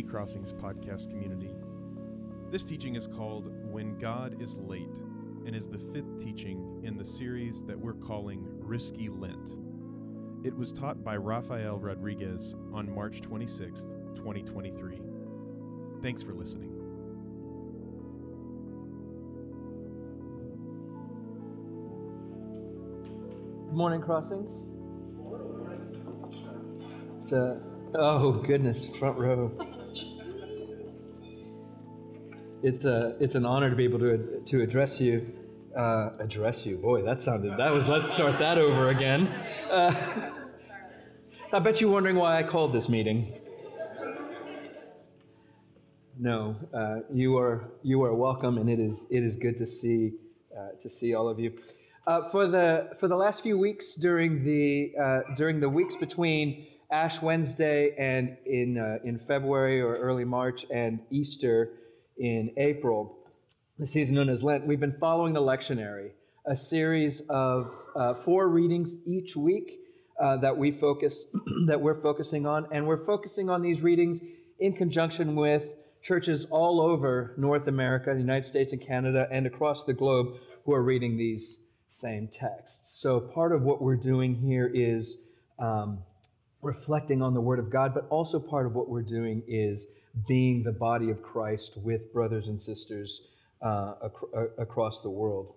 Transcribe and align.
Hey 0.00 0.06
Crossings 0.06 0.54
podcast 0.54 1.10
community. 1.10 1.50
This 2.50 2.64
teaching 2.64 2.96
is 2.96 3.06
called 3.06 3.52
When 3.70 3.98
God 3.98 4.40
is 4.40 4.56
Late 4.56 4.96
and 5.44 5.54
is 5.54 5.66
the 5.66 5.78
fifth 5.92 6.18
teaching 6.18 6.80
in 6.82 6.96
the 6.96 7.04
series 7.04 7.62
that 7.64 7.78
we're 7.78 7.92
calling 7.92 8.42
Risky 8.60 9.10
Lent. 9.10 9.58
It 10.42 10.56
was 10.56 10.72
taught 10.72 11.04
by 11.04 11.18
Rafael 11.18 11.76
Rodriguez 11.76 12.56
on 12.72 12.90
March 12.94 13.20
26th, 13.20 14.16
2023. 14.16 15.02
Thanks 16.00 16.22
for 16.22 16.32
listening. 16.32 16.70
Good 23.66 23.76
morning, 23.76 24.00
Crossings. 24.00 24.66
It's 27.22 27.32
a, 27.32 27.60
oh 27.96 28.32
goodness, 28.46 28.86
front 28.98 29.18
row. 29.18 29.52
It's 32.62 32.84
a, 32.84 33.16
it's 33.20 33.34
an 33.36 33.46
honor 33.46 33.70
to 33.70 33.76
be 33.76 33.84
able 33.84 34.00
to 34.00 34.42
to 34.46 34.60
address 34.60 35.00
you. 35.00 35.34
Uh, 35.74 36.10
address 36.18 36.66
you, 36.66 36.76
boy, 36.76 37.02
that 37.02 37.22
sounded. 37.22 37.56
That 37.56 37.72
was. 37.72 37.84
Let's 37.86 38.12
start 38.12 38.38
that 38.38 38.58
over 38.58 38.90
again. 38.90 39.28
Uh, 39.70 39.94
I 41.52 41.58
bet 41.58 41.80
you're 41.80 41.90
wondering 41.90 42.16
why 42.16 42.38
I 42.38 42.42
called 42.42 42.74
this 42.74 42.88
meeting. 42.88 43.32
No, 46.18 46.54
uh, 46.74 46.96
you 47.10 47.38
are 47.38 47.70
you 47.82 48.02
are 48.02 48.14
welcome, 48.14 48.58
and 48.58 48.68
it 48.68 48.78
is 48.78 49.06
it 49.10 49.22
is 49.22 49.36
good 49.36 49.56
to 49.56 49.66
see 49.66 50.12
uh, 50.54 50.78
to 50.82 50.90
see 50.90 51.14
all 51.14 51.30
of 51.30 51.38
you. 51.40 51.56
Uh, 52.06 52.28
for 52.28 52.46
the 52.46 52.90
for 52.98 53.08
the 53.08 53.16
last 53.16 53.42
few 53.42 53.56
weeks 53.56 53.94
during 53.94 54.44
the 54.44 54.92
uh, 55.00 55.20
during 55.34 55.60
the 55.60 55.68
weeks 55.68 55.96
between 55.96 56.66
Ash 56.92 57.22
Wednesday 57.22 57.94
and 57.96 58.36
in 58.44 59.00
in 59.02 59.18
February 59.18 59.80
or 59.80 59.96
early 59.96 60.26
March 60.26 60.66
and 60.70 61.00
Easter 61.10 61.70
in 62.20 62.52
April, 62.58 63.16
the 63.78 63.86
season 63.86 64.14
known 64.14 64.28
as 64.28 64.42
Lent, 64.44 64.66
we've 64.66 64.78
been 64.78 64.96
following 65.00 65.32
the 65.32 65.40
lectionary, 65.40 66.10
a 66.46 66.54
series 66.54 67.22
of 67.30 67.72
uh, 67.96 68.14
four 68.14 68.48
readings 68.48 68.92
each 69.06 69.34
week 69.34 69.78
uh, 70.20 70.36
that 70.36 70.56
we 70.56 70.70
focus 70.70 71.24
that 71.66 71.80
we're 71.80 72.00
focusing 72.02 72.46
on, 72.46 72.66
and 72.72 72.86
we're 72.86 73.04
focusing 73.06 73.48
on 73.48 73.62
these 73.62 73.80
readings 73.80 74.20
in 74.58 74.74
conjunction 74.74 75.34
with 75.34 75.64
churches 76.02 76.46
all 76.50 76.80
over 76.80 77.34
North 77.38 77.66
America, 77.68 78.12
the 78.12 78.20
United 78.20 78.46
States, 78.46 78.72
and 78.74 78.86
Canada, 78.86 79.26
and 79.32 79.46
across 79.46 79.84
the 79.84 79.94
globe 79.94 80.34
who 80.66 80.74
are 80.74 80.82
reading 80.82 81.16
these 81.16 81.58
same 81.88 82.28
texts. 82.28 83.00
So 83.00 83.18
part 83.18 83.52
of 83.52 83.62
what 83.62 83.80
we're 83.80 83.96
doing 83.96 84.34
here 84.34 84.70
is 84.72 85.16
um, 85.58 86.00
reflecting 86.60 87.22
on 87.22 87.32
the 87.32 87.40
Word 87.40 87.58
of 87.58 87.70
God, 87.70 87.94
but 87.94 88.06
also 88.10 88.38
part 88.38 88.66
of 88.66 88.74
what 88.74 88.90
we're 88.90 89.02
doing 89.02 89.42
is 89.48 89.86
being 90.26 90.62
the 90.62 90.72
body 90.72 91.10
of 91.10 91.22
Christ 91.22 91.76
with 91.76 92.12
brothers 92.12 92.48
and 92.48 92.60
sisters 92.60 93.22
uh, 93.62 93.94
ac- 94.04 94.48
across 94.58 95.00
the 95.00 95.10
world. 95.10 95.54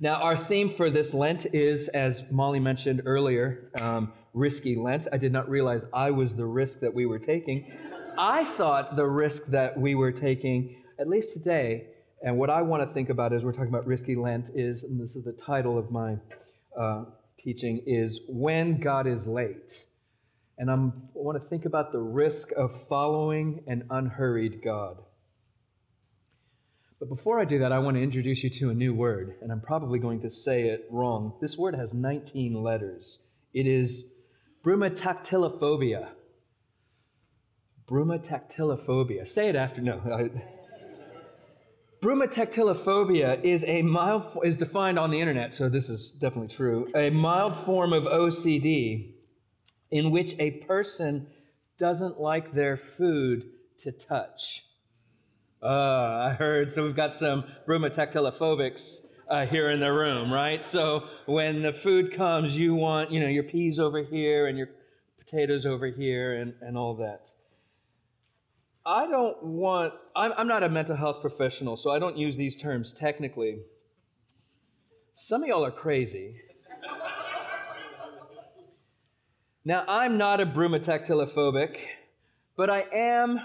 Now, 0.00 0.14
our 0.22 0.36
theme 0.36 0.74
for 0.74 0.90
this 0.90 1.12
Lent 1.12 1.46
is, 1.52 1.88
as 1.88 2.22
Molly 2.30 2.60
mentioned 2.60 3.02
earlier, 3.04 3.70
um, 3.80 4.12
risky 4.32 4.76
Lent. 4.76 5.08
I 5.12 5.18
did 5.18 5.32
not 5.32 5.48
realize 5.48 5.82
I 5.92 6.12
was 6.12 6.32
the 6.32 6.46
risk 6.46 6.80
that 6.80 6.94
we 6.94 7.06
were 7.06 7.18
taking. 7.18 7.72
I 8.16 8.44
thought 8.56 8.96
the 8.96 9.06
risk 9.06 9.46
that 9.46 9.78
we 9.78 9.94
were 9.94 10.12
taking, 10.12 10.76
at 11.00 11.08
least 11.08 11.32
today, 11.32 11.86
and 12.22 12.36
what 12.36 12.50
I 12.50 12.62
want 12.62 12.86
to 12.86 12.92
think 12.94 13.10
about 13.10 13.32
as 13.32 13.44
we're 13.44 13.52
talking 13.52 13.68
about 13.68 13.86
risky 13.86 14.16
Lent 14.16 14.50
is, 14.54 14.82
and 14.82 15.00
this 15.00 15.14
is 15.14 15.24
the 15.24 15.32
title 15.32 15.78
of 15.78 15.90
my 15.90 16.16
uh, 16.78 17.04
teaching, 17.42 17.82
is 17.86 18.20
when 18.28 18.80
God 18.80 19.06
is 19.06 19.26
late. 19.26 19.84
And 20.58 20.70
I'm, 20.70 20.92
I 21.14 21.20
want 21.20 21.40
to 21.40 21.48
think 21.48 21.64
about 21.64 21.92
the 21.92 22.00
risk 22.00 22.50
of 22.52 22.72
following 22.88 23.62
an 23.68 23.84
unhurried 23.90 24.60
God. 24.62 24.98
But 26.98 27.08
before 27.08 27.38
I 27.38 27.44
do 27.44 27.60
that, 27.60 27.70
I 27.70 27.78
want 27.78 27.96
to 27.96 28.02
introduce 28.02 28.42
you 28.42 28.50
to 28.50 28.70
a 28.70 28.74
new 28.74 28.92
word, 28.92 29.36
and 29.40 29.52
I'm 29.52 29.60
probably 29.60 30.00
going 30.00 30.20
to 30.22 30.30
say 30.30 30.62
it 30.64 30.86
wrong. 30.90 31.34
This 31.40 31.56
word 31.56 31.76
has 31.76 31.94
19 31.94 32.60
letters. 32.60 33.20
It 33.54 33.68
is 33.68 34.04
brumotactillophobia. 34.64 36.08
Brumotactillophobia. 37.88 39.28
Say 39.28 39.48
it 39.48 39.54
after. 39.54 39.80
No. 39.80 40.00
Brumotactillophobia 42.02 43.44
is 43.44 43.64
a 43.64 43.82
mild 43.82 44.38
is 44.44 44.56
defined 44.56 44.98
on 44.98 45.10
the 45.10 45.20
internet, 45.20 45.54
so 45.54 45.68
this 45.68 45.88
is 45.88 46.10
definitely 46.10 46.48
true. 46.48 46.88
A 46.96 47.10
mild 47.10 47.64
form 47.64 47.92
of 47.92 48.04
OCD 48.04 49.14
in 49.90 50.10
which 50.10 50.34
a 50.38 50.50
person 50.50 51.26
doesn't 51.78 52.20
like 52.20 52.52
their 52.52 52.76
food 52.76 53.50
to 53.80 53.92
touch. 53.92 54.64
Uh, 55.62 55.66
I 55.66 56.36
heard. 56.38 56.72
So 56.72 56.84
we've 56.84 56.96
got 56.96 57.14
some 57.14 57.44
brumotactillophobics 57.66 59.00
uh, 59.28 59.46
here 59.46 59.70
in 59.70 59.80
the 59.80 59.92
room, 59.92 60.32
right? 60.32 60.64
So 60.64 61.04
when 61.26 61.62
the 61.62 61.72
food 61.72 62.16
comes, 62.16 62.56
you 62.56 62.74
want 62.74 63.10
you 63.10 63.20
know 63.20 63.28
your 63.28 63.44
peas 63.44 63.78
over 63.78 64.02
here 64.02 64.46
and 64.46 64.56
your 64.56 64.68
potatoes 65.18 65.66
over 65.66 65.86
here 65.86 66.40
and, 66.40 66.54
and 66.60 66.76
all 66.76 66.94
that. 66.96 67.26
I 68.86 69.06
don't 69.06 69.42
want, 69.42 69.92
I'm, 70.16 70.32
I'm 70.38 70.48
not 70.48 70.62
a 70.62 70.68
mental 70.70 70.96
health 70.96 71.20
professional, 71.20 71.76
so 71.76 71.90
I 71.90 71.98
don't 71.98 72.16
use 72.16 72.36
these 72.36 72.56
terms 72.56 72.94
technically. 72.94 73.60
Some 75.14 75.42
of 75.42 75.48
y'all 75.48 75.66
are 75.66 75.70
crazy. 75.70 76.40
Now, 79.64 79.84
I'm 79.86 80.16
not 80.18 80.40
a 80.40 80.46
brumotactillophobic, 80.46 81.76
but 82.56 82.70
I 82.70 82.84
am 82.92 83.40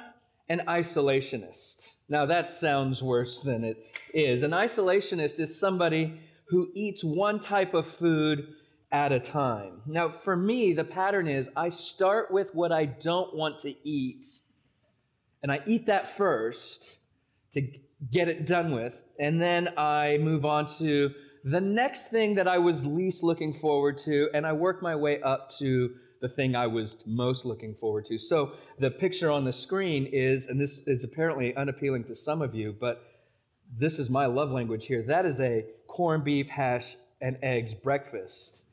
an 0.50 0.62
isolationist. 0.68 1.88
Now, 2.10 2.26
that 2.26 2.56
sounds 2.56 3.02
worse 3.02 3.40
than 3.42 3.64
it 3.64 3.98
is. 4.14 4.44
An 4.44 4.52
isolationist 4.52 5.40
is 5.40 5.60
somebody 5.60 6.20
who 6.46 6.70
eats 6.74 7.04
one 7.04 7.40
type 7.40 7.74
of 7.74 7.88
food 7.88 8.54
at 8.92 9.12
a 9.12 9.20
time. 9.20 9.82
Now, 9.86 10.10
for 10.10 10.36
me, 10.36 10.74
the 10.74 10.84
pattern 10.84 11.28
is 11.28 11.50
I 11.56 11.70
start 11.70 12.32
with 12.32 12.54
what 12.54 12.72
I 12.72 12.86
don't 12.86 13.36
want 13.36 13.60
to 13.62 13.74
eat 13.88 14.28
and 15.44 15.52
I 15.52 15.60
eat 15.66 15.86
that 15.88 16.18
first 16.18 16.98
to 17.54 17.62
get 18.12 18.30
it 18.30 18.48
done 18.48 18.72
with, 18.72 18.96
and 19.20 19.42
then 19.42 19.78
I 19.78 20.18
move 20.20 20.46
on 20.46 20.68
to 20.78 21.12
the 21.44 21.62
next 21.62 22.08
thing 22.08 22.36
that 22.36 22.48
I 22.48 22.58
was 22.58 22.84
least 22.86 23.22
looking 23.22 23.54
forward 23.60 23.98
to, 24.00 24.30
and 24.34 24.46
I 24.46 24.54
work 24.54 24.82
my 24.82 24.96
way 24.96 25.22
up 25.22 25.52
to 25.60 25.94
the 26.22 26.30
thing 26.30 26.56
I 26.56 26.68
was 26.68 26.96
most 27.06 27.44
looking 27.44 27.76
forward 27.76 28.06
to. 28.06 28.18
So 28.18 28.54
the 28.80 28.90
picture 28.90 29.30
on 29.30 29.44
the 29.44 29.52
screen 29.52 30.10
is, 30.14 30.48
and 30.48 30.60
this 30.60 30.82
is 30.88 31.04
apparently 31.04 31.54
unappealing 31.58 32.06
to 32.06 32.16
some 32.16 32.42
of 32.42 32.56
you, 32.56 32.74
but 32.80 33.04
this 33.78 34.00
is 34.00 34.10
my 34.10 34.26
love 34.26 34.52
language 34.52 34.86
here. 34.86 35.04
That 35.04 35.26
is 35.26 35.42
a 35.42 35.66
corned 35.88 36.24
beef, 36.24 36.48
hash, 36.48 36.96
and 37.22 37.38
eggs 37.44 37.74
breakfast. 37.74 38.64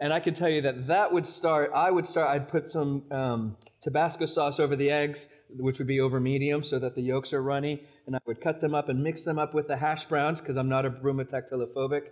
And 0.00 0.12
I 0.12 0.18
can 0.18 0.34
tell 0.34 0.48
you 0.48 0.60
that 0.62 0.88
that 0.88 1.12
would 1.12 1.24
start, 1.24 1.70
I 1.74 1.92
would 1.92 2.06
start, 2.06 2.28
I'd 2.28 2.48
put 2.48 2.70
some 2.70 3.04
um, 3.12 3.56
Tabasco 3.82 4.26
sauce 4.26 4.58
over 4.58 4.74
the 4.74 4.90
eggs, 4.90 5.28
which 5.58 5.78
would 5.78 5.86
be 5.86 6.00
over 6.00 6.18
medium 6.18 6.64
so 6.64 6.78
that 6.80 6.96
the 6.96 7.02
yolks 7.02 7.32
are 7.32 7.42
runny. 7.42 7.84
And 8.06 8.16
I 8.16 8.20
would 8.26 8.40
cut 8.40 8.60
them 8.60 8.74
up 8.74 8.88
and 8.88 9.02
mix 9.02 9.22
them 9.22 9.38
up 9.38 9.54
with 9.54 9.68
the 9.68 9.76
hash 9.76 10.04
browns 10.06 10.40
because 10.40 10.56
I'm 10.56 10.68
not 10.68 10.86
a 10.86 10.90
brumotactillophobic. 10.90 12.02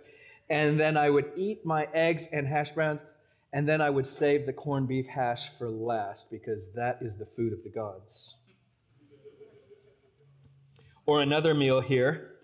And 0.49 0.79
then 0.79 0.97
I 0.97 1.09
would 1.09 1.31
eat 1.35 1.65
my 1.65 1.87
eggs 1.93 2.25
and 2.31 2.47
hash 2.47 2.71
browns. 2.71 2.99
And 3.53 3.67
then 3.67 3.79
I 3.79 3.89
would 3.89 4.05
save 4.05 4.45
the 4.45 4.53
corned 4.53 4.87
beef 4.87 5.07
hash 5.07 5.49
for 5.57 5.69
last 5.69 6.29
because 6.29 6.63
that 6.75 6.99
is 7.01 7.15
the 7.15 7.25
food 7.25 7.53
of 7.53 7.63
the 7.63 7.69
gods. 7.69 8.35
Or 11.05 11.21
another 11.21 11.53
meal 11.53 11.81
here 11.81 12.35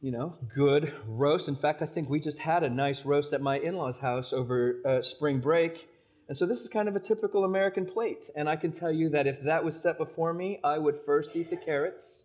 you 0.00 0.10
know, 0.10 0.34
good 0.54 0.94
roast. 1.06 1.48
In 1.48 1.56
fact, 1.56 1.82
I 1.82 1.86
think 1.86 2.08
we 2.08 2.20
just 2.20 2.38
had 2.38 2.62
a 2.62 2.70
nice 2.70 3.04
roast 3.04 3.32
at 3.32 3.42
my 3.42 3.58
in 3.58 3.76
law's 3.76 3.98
house 3.98 4.32
over 4.32 4.76
uh, 4.86 5.02
spring 5.02 5.40
break. 5.40 5.88
And 6.30 6.38
so 6.38 6.46
this 6.46 6.60
is 6.60 6.68
kind 6.68 6.86
of 6.86 6.94
a 6.94 7.00
typical 7.00 7.42
American 7.42 7.84
plate. 7.84 8.30
And 8.36 8.48
I 8.48 8.54
can 8.54 8.70
tell 8.70 8.92
you 8.92 9.08
that 9.08 9.26
if 9.26 9.42
that 9.42 9.64
was 9.64 9.74
set 9.74 9.98
before 9.98 10.32
me, 10.32 10.60
I 10.62 10.78
would 10.78 11.00
first 11.04 11.34
eat 11.34 11.50
the 11.50 11.56
carrots. 11.56 12.22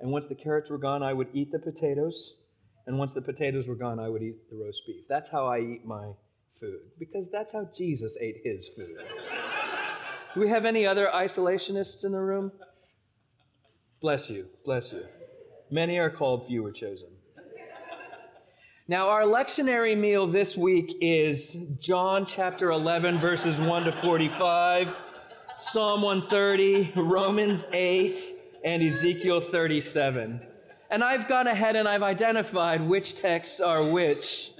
And 0.00 0.10
once 0.10 0.26
the 0.26 0.34
carrots 0.34 0.70
were 0.70 0.78
gone, 0.78 1.02
I 1.02 1.12
would 1.12 1.28
eat 1.34 1.52
the 1.52 1.58
potatoes. 1.58 2.36
And 2.86 2.98
once 2.98 3.12
the 3.12 3.20
potatoes 3.20 3.66
were 3.68 3.74
gone, 3.74 4.00
I 4.00 4.08
would 4.08 4.22
eat 4.22 4.48
the 4.48 4.56
roast 4.56 4.86
beef. 4.86 5.04
That's 5.06 5.28
how 5.28 5.46
I 5.46 5.60
eat 5.60 5.84
my 5.84 6.12
food, 6.58 6.80
because 6.98 7.26
that's 7.30 7.52
how 7.52 7.68
Jesus 7.76 8.16
ate 8.22 8.40
his 8.42 8.68
food. 8.68 8.96
Do 10.32 10.40
we 10.40 10.48
have 10.48 10.64
any 10.64 10.86
other 10.86 11.10
isolationists 11.14 12.06
in 12.06 12.12
the 12.12 12.20
room? 12.20 12.50
Bless 14.00 14.30
you. 14.30 14.46
Bless 14.64 14.94
you. 14.94 15.04
Many 15.70 15.98
are 15.98 16.08
called, 16.08 16.46
few 16.46 16.64
are 16.64 16.72
chosen. 16.72 17.08
Now, 18.90 19.08
our 19.10 19.22
lectionary 19.22 19.96
meal 19.96 20.26
this 20.26 20.56
week 20.56 20.96
is 21.00 21.56
John 21.78 22.26
chapter 22.26 22.72
11, 22.72 23.20
verses 23.20 23.60
1 23.60 23.84
to 23.84 23.92
45, 23.92 24.96
Psalm 25.58 26.02
130, 26.02 26.94
Romans 26.96 27.64
8, 27.72 28.18
and 28.64 28.82
Ezekiel 28.82 29.42
37. 29.42 30.40
And 30.90 31.04
I've 31.04 31.28
gone 31.28 31.46
ahead 31.46 31.76
and 31.76 31.86
I've 31.86 32.02
identified 32.02 32.80
which 32.80 33.14
texts 33.14 33.60
are 33.60 33.88
which. 33.88 34.50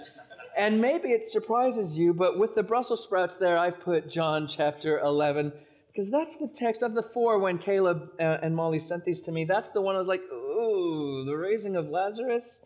And 0.56 0.80
maybe 0.80 1.08
it 1.08 1.26
surprises 1.26 1.98
you, 1.98 2.14
but 2.14 2.38
with 2.38 2.54
the 2.54 2.62
Brussels 2.62 3.02
sprouts 3.02 3.34
there, 3.40 3.58
I've 3.58 3.80
put 3.80 4.08
John 4.08 4.46
chapter 4.46 5.00
11 5.00 5.52
Because 5.88 6.08
that's 6.08 6.36
the 6.36 6.46
text 6.46 6.82
of 6.82 6.94
the 6.94 7.02
four 7.02 7.40
when 7.40 7.58
Caleb 7.58 8.10
uh, 8.20 8.38
and 8.42 8.54
Molly 8.54 8.78
sent 8.78 9.04
these 9.04 9.22
to 9.22 9.32
me. 9.32 9.44
That's 9.44 9.70
the 9.70 9.80
one 9.80 9.96
I 9.96 9.98
was 9.98 10.06
like, 10.06 10.22
ooh, 10.32 11.24
the 11.26 11.36
raising 11.36 11.74
of 11.74 11.88
Lazarus. 11.88 12.60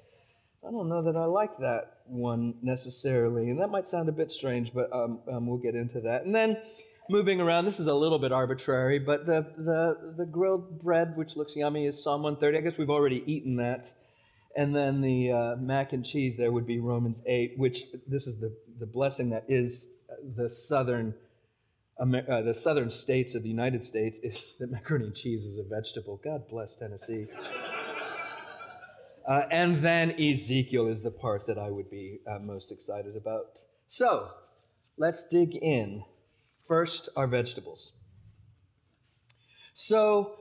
I 0.67 0.71
don't 0.71 0.89
know 0.89 1.03
that 1.03 1.17
I 1.17 1.27
like 1.27 1.59
that 1.59 1.99
one 2.07 2.55
necessarily. 2.63 3.51
And 3.51 3.61
that 3.61 3.69
might 3.69 3.89
sound 3.89 4.09
a 4.09 4.13
bit 4.13 4.31
strange, 4.31 4.73
but 4.73 4.91
um, 4.93 5.21
um, 5.31 5.47
we'll 5.47 5.59
get 5.59 5.75
into 5.75 6.01
that. 6.03 6.25
And 6.25 6.35
then 6.35 6.57
moving 7.11 7.41
around, 7.41 7.67
this 7.67 7.81
is 7.81 7.87
a 7.87 7.95
little 7.95 8.19
bit 8.19 8.33
arbitrary, 8.33 8.99
but 8.99 9.27
the, 9.27 9.47
the, 9.59 10.15
the 10.17 10.27
grilled 10.27 10.83
bread, 10.83 11.17
which 11.17 11.37
looks 11.37 11.55
yummy, 11.55 11.87
is 11.87 12.03
Psalm 12.03 12.23
130. 12.23 12.59
I 12.59 12.61
guess 12.69 12.79
we've 12.79 12.91
already 12.91 13.23
eaten 13.27 13.57
that. 13.57 13.93
And 14.57 14.75
then 14.75 15.01
the 15.01 15.33
uh, 15.33 15.57
mac 15.57 15.93
and 15.93 16.05
cheese 16.05 16.37
there 16.39 16.53
would 16.53 16.67
be 16.67 16.79
Romans 16.79 17.21
8, 17.27 17.55
which 17.59 17.85
this 18.07 18.27
is 18.27 18.41
the, 18.41 18.57
the 18.79 18.87
blessing 18.87 19.31
that 19.31 19.45
is 19.49 19.87
the 20.37 20.49
southern 20.49 21.15
uh, 22.01 22.43
the 22.43 22.55
southern 22.55 22.91
states 22.91 23.37
of 23.37 23.45
the 23.45 23.49
United 23.49 23.85
States 23.85 24.19
is 24.23 24.37
that 24.59 24.71
macaroni 24.71 25.07
and 25.07 25.15
cheese 25.15 25.45
is 25.45 25.59
a 25.59 25.63
vegetable. 25.63 26.21
God 26.25 26.49
bless 26.49 26.75
Tennessee. 26.75 27.27
Uh, 29.27 29.43
and 29.51 29.83
then 29.83 30.11
Ezekiel 30.21 30.89
is 30.89 31.03
the 31.03 31.11
part 31.11 31.47
that 31.47 31.59
I 31.59 31.71
would 31.71 31.91
be 31.91 32.21
uh, 32.31 32.39
most 32.41 32.71
excited 32.71 33.17
about. 33.17 33.59
So 33.89 34.29
let's 34.97 35.25
dig 35.25 35.55
in. 35.55 36.05
First, 36.69 37.09
our 37.17 37.27
vegetables. 37.27 37.93
So, 39.75 40.39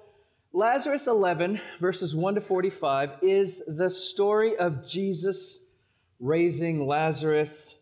Lazarus 0.53 1.07
11, 1.07 1.59
verses 1.81 2.15
1 2.15 2.35
to 2.35 2.41
45, 2.41 3.09
is 3.21 3.61
the 3.67 3.89
story 3.89 4.55
of 4.57 4.87
Jesus 4.87 5.59
raising 6.19 6.85
Lazarus 6.85 7.77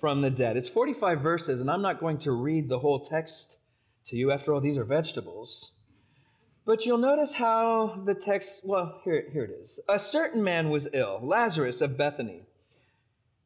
from 0.00 0.20
the 0.20 0.30
dead. 0.30 0.56
It's 0.56 0.68
45 0.68 1.20
verses, 1.20 1.60
and 1.60 1.70
I'm 1.70 1.82
not 1.82 2.00
going 2.00 2.18
to 2.18 2.32
read 2.32 2.68
the 2.68 2.78
whole 2.78 3.00
text 3.00 3.56
to 4.06 4.16
you. 4.16 4.30
After 4.30 4.52
all, 4.52 4.60
these 4.60 4.76
are 4.76 4.84
vegetables. 4.84 5.72
But 6.64 6.84
you'll 6.84 6.98
notice 6.98 7.32
how 7.32 8.02
the 8.04 8.14
text, 8.14 8.60
well, 8.64 9.00
here, 9.04 9.24
here 9.32 9.44
it 9.44 9.50
is. 9.62 9.80
A 9.88 9.98
certain 9.98 10.42
man 10.42 10.70
was 10.70 10.88
ill, 10.92 11.18
Lazarus 11.22 11.80
of 11.80 11.96
Bethany, 11.96 12.42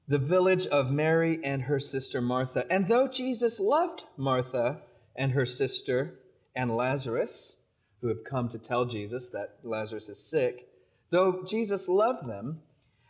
the 0.09 0.19
village 0.19 0.67
of 0.67 0.91
Mary 0.91 1.41
and 1.45 1.63
her 1.63 1.81
sister 1.81 2.21
Martha. 2.21 2.65
And 2.71 2.89
though 2.89 3.09
Jesus 3.09 3.61
loved 3.61 4.05
Martha 4.17 4.81
and 5.17 5.33
her 5.33 5.47
sister 5.47 6.19
and 6.57 6.77
Lazarus, 6.77 7.57
who 8.01 8.09
have 8.09 8.25
come 8.25 8.49
to 8.51 8.59
tell 8.59 8.85
Jesus 8.85 9.29
that 9.29 9.57
Lazarus 9.63 10.09
is 10.09 10.19
sick, 10.19 10.69
though 11.11 11.45
Jesus 11.47 11.89
loved 11.89 12.29
them, 12.29 12.61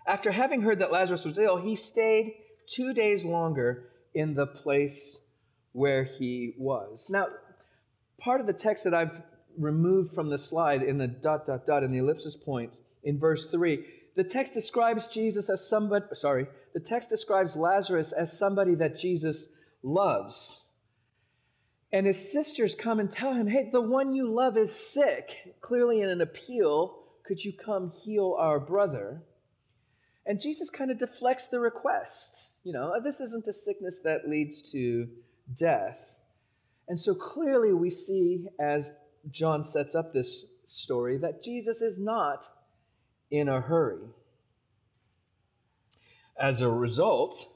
after 0.06 0.30
having 0.30 0.60
heard 0.60 0.78
that 0.80 0.92
Lazarus 0.92 1.24
was 1.24 1.38
ill, 1.38 1.56
he 1.56 1.74
stayed 1.74 2.34
two 2.66 2.92
days 2.92 3.24
longer 3.24 3.84
in 4.12 4.34
the 4.34 4.46
place 4.46 5.18
where 5.72 6.04
he 6.04 6.54
was. 6.58 7.06
Now, 7.08 7.26
part 8.18 8.40
of 8.40 8.46
the 8.46 8.52
text 8.52 8.84
that 8.84 8.94
I've 8.94 9.22
removed 9.58 10.14
from 10.14 10.30
the 10.30 10.38
slide 10.38 10.82
in 10.82 10.98
the 10.98 11.06
dot, 11.06 11.46
dot, 11.46 11.66
dot, 11.66 11.82
in 11.82 11.92
the 11.92 11.98
ellipsis 11.98 12.36
point 12.36 12.72
in 13.02 13.18
verse 13.18 13.46
3, 13.50 13.84
the 14.16 14.24
text 14.24 14.54
describes 14.54 15.06
Jesus 15.06 15.50
as 15.50 15.68
somebody, 15.68 16.06
sorry, 16.14 16.46
the 16.72 16.80
text 16.80 17.08
describes 17.08 17.56
Lazarus 17.56 18.12
as 18.12 18.36
somebody 18.36 18.74
that 18.76 18.98
Jesus 18.98 19.48
loves. 19.82 20.62
And 21.92 22.06
his 22.06 22.32
sisters 22.32 22.74
come 22.74 22.98
and 22.98 23.10
tell 23.10 23.34
him, 23.34 23.46
hey, 23.46 23.68
the 23.70 23.80
one 23.80 24.12
you 24.12 24.28
love 24.28 24.56
is 24.56 24.74
sick. 24.74 25.56
Clearly, 25.60 26.00
in 26.00 26.08
an 26.08 26.20
appeal, 26.20 26.98
could 27.24 27.44
you 27.44 27.52
come 27.52 27.92
heal 28.02 28.36
our 28.38 28.58
brother? 28.58 29.22
And 30.26 30.40
Jesus 30.40 30.70
kind 30.70 30.90
of 30.90 30.98
deflects 30.98 31.46
the 31.46 31.60
request. 31.60 32.50
You 32.64 32.72
know, 32.72 32.92
uh, 32.96 33.00
this 33.00 33.20
isn't 33.20 33.46
a 33.46 33.52
sickness 33.52 34.00
that 34.04 34.28
leads 34.28 34.72
to 34.72 35.06
death. 35.56 35.98
And 36.88 37.00
so 37.00 37.14
clearly 37.14 37.72
we 37.72 37.90
see, 37.90 38.48
as 38.58 38.90
John 39.30 39.64
sets 39.64 39.94
up 39.94 40.12
this 40.12 40.44
story, 40.66 41.18
that 41.18 41.42
Jesus 41.42 41.80
is 41.80 41.98
not 41.98 42.46
in 43.30 43.48
a 43.48 43.60
hurry. 43.60 44.08
As 46.40 46.62
a 46.62 46.68
result, 46.68 47.46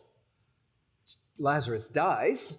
Lazarus 1.39 1.89
dies, 1.89 2.55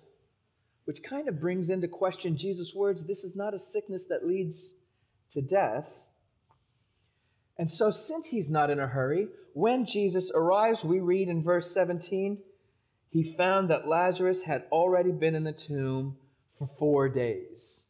which 0.85 1.03
kind 1.03 1.27
of 1.27 1.39
brings 1.39 1.69
into 1.69 1.87
question 1.87 2.37
Jesus' 2.37 2.73
words 2.73 3.03
this 3.03 3.23
is 3.23 3.35
not 3.35 3.53
a 3.53 3.59
sickness 3.59 4.03
that 4.09 4.25
leads 4.25 4.73
to 5.33 5.41
death. 5.41 5.87
And 7.57 7.69
so, 7.69 7.91
since 7.91 8.27
he's 8.27 8.49
not 8.49 8.69
in 8.69 8.79
a 8.79 8.87
hurry, 8.87 9.27
when 9.53 9.85
Jesus 9.85 10.31
arrives, 10.33 10.83
we 10.83 10.99
read 10.99 11.27
in 11.27 11.43
verse 11.43 11.73
17, 11.73 12.37
he 13.09 13.23
found 13.23 13.69
that 13.69 13.87
Lazarus 13.87 14.43
had 14.43 14.63
already 14.71 15.11
been 15.11 15.35
in 15.35 15.43
the 15.43 15.51
tomb 15.51 16.15
for 16.57 16.69
four 16.77 17.09
days. 17.09 17.83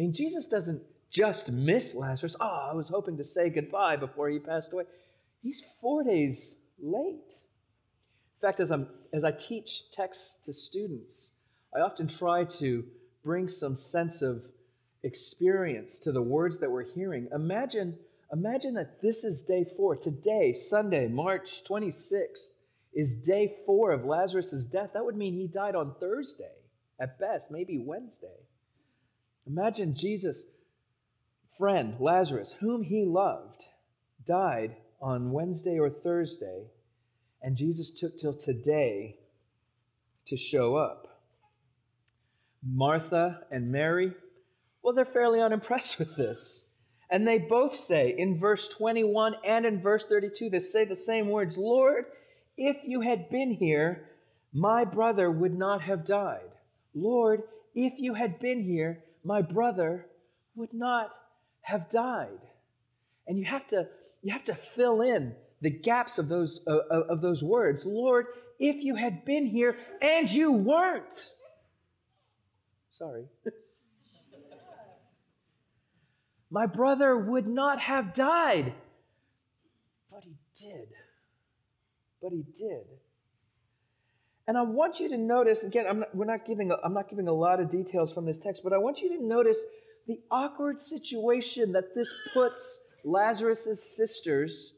Mean, 0.00 0.14
Jesus 0.14 0.46
doesn't 0.46 0.82
just 1.10 1.52
miss 1.52 1.94
Lazarus. 1.94 2.34
Oh, 2.40 2.68
I 2.70 2.74
was 2.74 2.88
hoping 2.88 3.18
to 3.18 3.24
say 3.24 3.50
goodbye 3.50 3.96
before 3.96 4.30
he 4.30 4.38
passed 4.38 4.72
away. 4.72 4.84
He's 5.42 5.62
four 5.80 6.02
days 6.02 6.54
late. 6.78 7.12
In 7.12 8.40
fact, 8.40 8.60
as, 8.60 8.70
I'm, 8.70 8.88
as 9.12 9.24
I 9.24 9.32
teach 9.32 9.90
texts 9.92 10.38
to 10.46 10.54
students, 10.54 11.32
I 11.76 11.80
often 11.80 12.08
try 12.08 12.44
to 12.44 12.82
bring 13.22 13.50
some 13.50 13.76
sense 13.76 14.22
of 14.22 14.42
experience 15.02 15.98
to 15.98 16.12
the 16.12 16.22
words 16.22 16.58
that 16.60 16.70
we're 16.70 16.90
hearing. 16.94 17.28
Imagine 17.34 17.98
Imagine 18.32 18.74
that 18.74 19.02
this 19.02 19.24
is 19.24 19.42
day 19.42 19.66
four. 19.76 19.96
Today, 19.96 20.54
Sunday, 20.54 21.08
March 21.08 21.64
26th, 21.64 22.46
is 22.94 23.16
day 23.16 23.56
four 23.66 23.90
of 23.90 24.04
Lazarus' 24.04 24.66
death. 24.66 24.90
That 24.94 25.04
would 25.04 25.16
mean 25.16 25.34
he 25.34 25.48
died 25.48 25.74
on 25.74 25.96
Thursday, 25.98 26.54
at 27.00 27.18
best, 27.18 27.50
maybe 27.50 27.82
Wednesday. 27.84 28.38
Imagine 29.50 29.96
Jesus' 29.96 30.44
friend, 31.58 31.96
Lazarus, 31.98 32.54
whom 32.60 32.84
he 32.84 33.04
loved, 33.04 33.64
died 34.24 34.76
on 35.02 35.32
Wednesday 35.32 35.76
or 35.76 35.90
Thursday, 35.90 36.66
and 37.42 37.56
Jesus 37.56 37.90
took 37.90 38.16
till 38.16 38.34
today 38.34 39.16
to 40.28 40.36
show 40.36 40.76
up. 40.76 41.20
Martha 42.64 43.40
and 43.50 43.72
Mary, 43.72 44.12
well, 44.84 44.94
they're 44.94 45.04
fairly 45.04 45.40
unimpressed 45.40 45.98
with 45.98 46.14
this. 46.14 46.66
And 47.10 47.26
they 47.26 47.38
both 47.38 47.74
say 47.74 48.14
in 48.16 48.38
verse 48.38 48.68
21 48.68 49.34
and 49.44 49.66
in 49.66 49.82
verse 49.82 50.04
32, 50.04 50.50
they 50.50 50.60
say 50.60 50.84
the 50.84 50.94
same 50.94 51.28
words 51.28 51.58
Lord, 51.58 52.04
if 52.56 52.76
you 52.84 53.00
had 53.00 53.28
been 53.30 53.50
here, 53.50 54.10
my 54.52 54.84
brother 54.84 55.28
would 55.28 55.58
not 55.58 55.82
have 55.82 56.06
died. 56.06 56.52
Lord, 56.94 57.42
if 57.74 57.94
you 57.98 58.14
had 58.14 58.38
been 58.38 58.62
here, 58.62 59.02
my 59.24 59.42
brother 59.42 60.06
would 60.54 60.72
not 60.72 61.10
have 61.62 61.88
died. 61.88 62.40
And 63.26 63.38
you 63.38 63.44
have 63.44 63.66
to, 63.68 63.86
you 64.22 64.32
have 64.32 64.44
to 64.46 64.54
fill 64.74 65.02
in 65.02 65.34
the 65.60 65.70
gaps 65.70 66.18
of 66.18 66.28
those, 66.28 66.60
uh, 66.66 66.78
of 66.88 67.20
those 67.20 67.42
words. 67.42 67.84
Lord, 67.84 68.26
if 68.58 68.82
you 68.82 68.94
had 68.94 69.24
been 69.24 69.46
here 69.46 69.76
and 70.00 70.30
you 70.30 70.52
weren't. 70.52 71.32
Sorry. 72.92 73.24
my 76.50 76.66
brother 76.66 77.16
would 77.16 77.46
not 77.46 77.78
have 77.78 78.14
died. 78.14 78.74
But 80.10 80.24
he 80.24 80.34
did. 80.58 80.88
But 82.22 82.32
he 82.32 82.44
did. 82.56 82.86
And 84.50 84.58
I 84.58 84.62
want 84.62 84.98
you 84.98 85.08
to 85.10 85.16
notice 85.16 85.62
again, 85.62 85.86
I'm 85.88 86.00
not, 86.00 86.12
we're 86.12 86.24
not 86.24 86.44
giving 86.44 86.72
a, 86.72 86.76
I'm 86.82 86.92
not 86.92 87.08
giving 87.08 87.28
a 87.28 87.32
lot 87.32 87.60
of 87.60 87.70
details 87.70 88.12
from 88.12 88.26
this 88.26 88.36
text, 88.36 88.64
but 88.64 88.72
I 88.72 88.78
want 88.78 89.00
you 89.00 89.16
to 89.16 89.24
notice 89.24 89.62
the 90.08 90.18
awkward 90.28 90.80
situation 90.80 91.70
that 91.70 91.94
this 91.94 92.12
puts 92.34 92.80
Lazarus' 93.04 93.80
sisters 93.96 94.72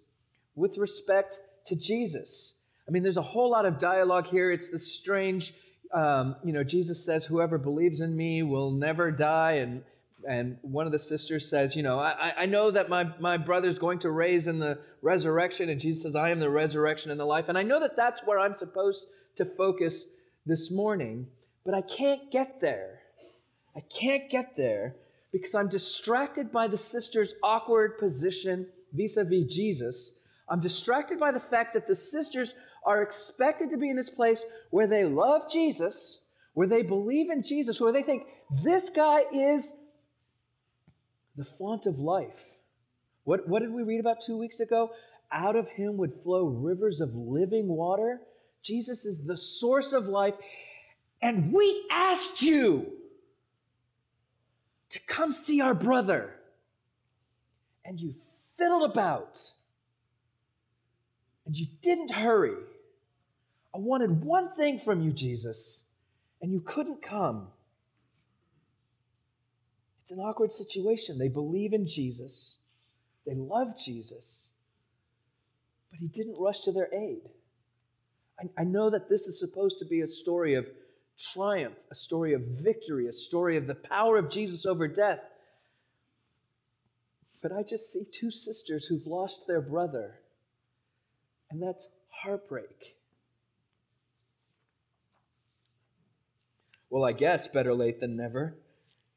with 0.57 0.77
respect 0.77 1.41
to 1.69 1.75
Jesus. 1.75 2.57
I 2.87 2.91
mean, 2.91 3.03
there's 3.03 3.17
a 3.17 3.23
whole 3.23 3.51
lot 3.51 3.65
of 3.65 3.79
dialogue 3.79 4.27
here. 4.27 4.53
It's 4.53 4.69
the 4.69 4.79
strange, 4.79 5.55
um, 5.95 6.37
you 6.45 6.53
know, 6.53 6.63
Jesus 6.63 7.03
says, 7.03 7.25
Whoever 7.25 7.57
believes 7.57 8.03
in 8.03 8.15
me 8.15 8.43
will 8.43 8.73
never 8.73 9.11
die. 9.11 9.53
And 9.53 9.85
and 10.29 10.59
one 10.61 10.85
of 10.85 10.93
the 10.93 10.99
sisters 10.99 11.49
says, 11.49 11.75
You 11.75 11.83
know, 11.83 11.99
I, 11.99 12.35
I 12.37 12.45
know 12.45 12.71
that 12.71 12.91
my, 12.91 13.05
my 13.19 13.39
brother's 13.39 13.79
going 13.79 14.01
to 14.01 14.11
raise 14.11 14.49
in 14.49 14.59
the 14.59 14.81
resurrection. 15.01 15.71
And 15.71 15.81
Jesus 15.81 16.03
says, 16.03 16.15
I 16.15 16.29
am 16.29 16.41
the 16.41 16.51
resurrection 16.51 17.11
and 17.11 17.19
the 17.19 17.25
life. 17.25 17.47
And 17.49 17.57
I 17.57 17.63
know 17.63 17.81
that 17.81 17.97
that's 17.97 18.21
where 18.27 18.39
I'm 18.39 18.55
supposed 18.55 19.07
to 19.37 19.45
focus 19.45 20.07
this 20.47 20.71
morning, 20.71 21.27
but 21.65 21.75
I 21.75 21.83
can't 21.83 22.31
get 22.31 22.61
there. 22.61 23.01
I 23.77 23.81
can't 23.81 24.31
get 24.31 24.57
there 24.57 24.97
because 25.33 25.55
I'm 25.55 25.69
distracted 25.69 26.53
by 26.53 26.69
the 26.69 26.79
sister's 26.79 27.35
awkward 27.43 27.99
position 27.99 28.67
vis 28.93 29.17
a 29.17 29.25
vis 29.25 29.53
Jesus. 29.53 30.13
I'm 30.49 30.61
distracted 30.61 31.19
by 31.19 31.33
the 31.33 31.41
fact 31.41 31.75
that 31.75 31.87
the 31.87 31.95
sisters 31.95 32.55
are 32.85 33.03
expected 33.03 33.71
to 33.71 33.77
be 33.77 33.91
in 33.91 33.97
this 33.97 34.11
place 34.11 34.45
where 34.71 34.87
they 34.87 35.05
love 35.05 35.51
Jesus, 35.51 36.21
where 36.55 36.67
they 36.67 36.83
believe 36.83 37.31
in 37.31 37.43
Jesus, 37.43 37.81
where 37.81 37.93
they 37.93 38.03
think 38.03 38.25
this 38.63 38.91
guy 38.91 39.23
is 39.33 39.73
the 41.37 41.45
font 41.45 41.87
of 41.87 41.99
life. 41.99 42.39
What, 43.25 43.49
what 43.49 43.63
did 43.63 43.73
we 43.73 43.85
read 43.85 44.01
about 44.01 44.21
two 44.21 44.37
weeks 44.37 44.61
ago? 44.61 44.91
Out 45.31 45.57
of 45.57 45.69
him 45.69 45.97
would 45.97 46.13
flow 46.23 46.45
rivers 46.45 47.01
of 47.01 47.15
living 47.15 47.69
water. 47.69 48.21
Jesus 48.63 49.05
is 49.05 49.25
the 49.25 49.37
source 49.37 49.93
of 49.93 50.07
life. 50.07 50.35
And 51.21 51.53
we 51.53 51.87
asked 51.91 52.43
you. 52.43 52.87
to 54.91 55.01
come 55.07 55.33
see 55.33 55.61
our 55.63 55.75
brother. 55.75 56.35
And 57.85 57.99
you 57.99 58.15
fiddled 58.59 58.91
about. 58.91 59.41
And 61.47 61.59
you 61.59 61.67
didn't 61.81 62.13
hurry. 62.13 62.57
I 63.75 63.79
wanted 63.79 64.23
one 64.23 64.55
thing 64.55 64.81
from 64.81 65.01
you, 65.01 65.13
Jesus, 65.13 65.85
and 66.43 66.53
you 66.53 66.61
couldn't 66.61 67.01
come. 67.03 67.49
It's 70.03 70.11
an 70.11 70.19
awkward 70.19 70.53
situation. 70.53 71.19
They 71.19 71.29
believe 71.29 71.73
in 71.73 71.87
Jesus, 71.87 72.57
they 73.27 73.35
love 73.35 73.79
Jesus, 73.79 74.51
but 75.91 76.01
he 76.01 76.09
didn't 76.09 76.37
rush 76.39 76.61
to 76.63 76.73
their 76.73 76.93
aid. 76.93 77.23
I, 78.41 78.63
I 78.63 78.65
know 78.65 78.91
that 78.91 79.09
this 79.09 79.23
is 79.23 79.39
supposed 79.39 79.79
to 79.79 79.85
be 79.85 80.01
a 80.01 80.07
story 80.07 80.55
of 80.55 80.67
triumph, 81.19 81.77
a 81.91 81.95
story 81.95 82.33
of 82.35 82.43
victory, 82.43 83.09
a 83.09 83.13
story 83.13 83.57
of 83.57 83.67
the 83.67 83.75
power 83.75 84.17
of 84.17 84.31
Jesus 84.31 84.67
over 84.67 84.89
death. 84.89 85.21
But 87.43 87.53
I 87.53 87.63
just 87.63 87.93
see 87.93 88.05
two 88.05 88.31
sisters 88.31 88.87
who've 88.87 89.07
lost 89.07 89.47
their 89.47 89.61
brother, 89.61 90.21
and 91.51 91.61
that's 91.61 91.89
heartbreak. 92.09 92.97
Well, 96.89 97.05
I 97.05 97.13
guess 97.13 97.49
better 97.49 97.75
late 97.75 98.01
than 98.01 98.17
never. 98.17 98.59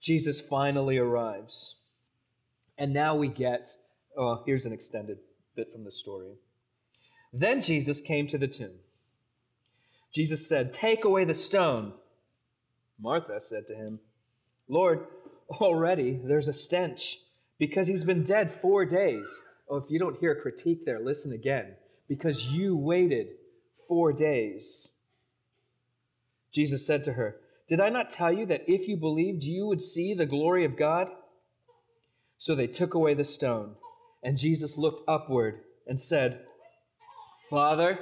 Jesus 0.01 0.41
finally 0.41 0.98
arrives. 0.98 1.75
And 2.77 2.93
now 2.93 3.15
we 3.15 3.27
get, 3.27 3.69
oh, 4.17 4.43
here's 4.45 4.65
an 4.65 4.74
extended 4.74 5.17
bit 5.55 5.72
from 5.72 5.84
the 5.84 5.91
story. 5.91 6.36
Then 7.34 7.62
Jesus 7.62 8.01
came 8.01 8.27
to 8.27 8.38
the 8.38 8.48
tomb. 8.48 8.75
Jesus 10.15 10.48
said, 10.48 10.74
Take 10.74 11.03
away 11.03 11.25
the 11.25 11.34
stone. 11.34 11.91
Martha 12.98 13.41
said 13.43 13.67
to 13.67 13.75
him, 13.75 14.00
Lord, 14.69 15.07
already 15.50 16.22
there's 16.24 16.48
a 16.48 16.53
stench 16.53 17.19
because 17.60 17.88
he's 17.88 18.05
been 18.05 18.24
dead 18.24 18.57
four 18.62 18.86
days. 18.86 19.25
Oh, 19.69 19.75
if 19.75 19.84
you 19.89 20.00
don't 20.00 20.17
hear 20.17 20.31
a 20.31 20.41
critique 20.41 20.86
there, 20.86 21.01
listen 21.01 21.34
again. 21.34 21.74
Because 22.07 22.45
you 22.45 22.77
waited 22.77 23.27
four 23.89 24.13
days. 24.13 24.93
Jesus 26.53 26.88
said 26.88 27.03
to 27.03 27.13
her, 27.13 27.36
Did 27.67 27.81
I 27.81 27.89
not 27.89 28.10
tell 28.10 28.31
you 28.31 28.45
that 28.45 28.63
if 28.67 28.88
you 28.88 28.95
believed, 28.95 29.43
you 29.43 29.67
would 29.67 29.81
see 29.81 30.13
the 30.13 30.25
glory 30.25 30.63
of 30.63 30.77
God? 30.77 31.10
So 32.38 32.55
they 32.55 32.67
took 32.67 32.93
away 32.93 33.15
the 33.15 33.25
stone, 33.25 33.75
and 34.24 34.38
Jesus 34.38 34.77
looked 34.77 35.03
upward 35.10 35.62
and 35.88 36.00
said, 36.00 36.41
Father, 37.50 38.00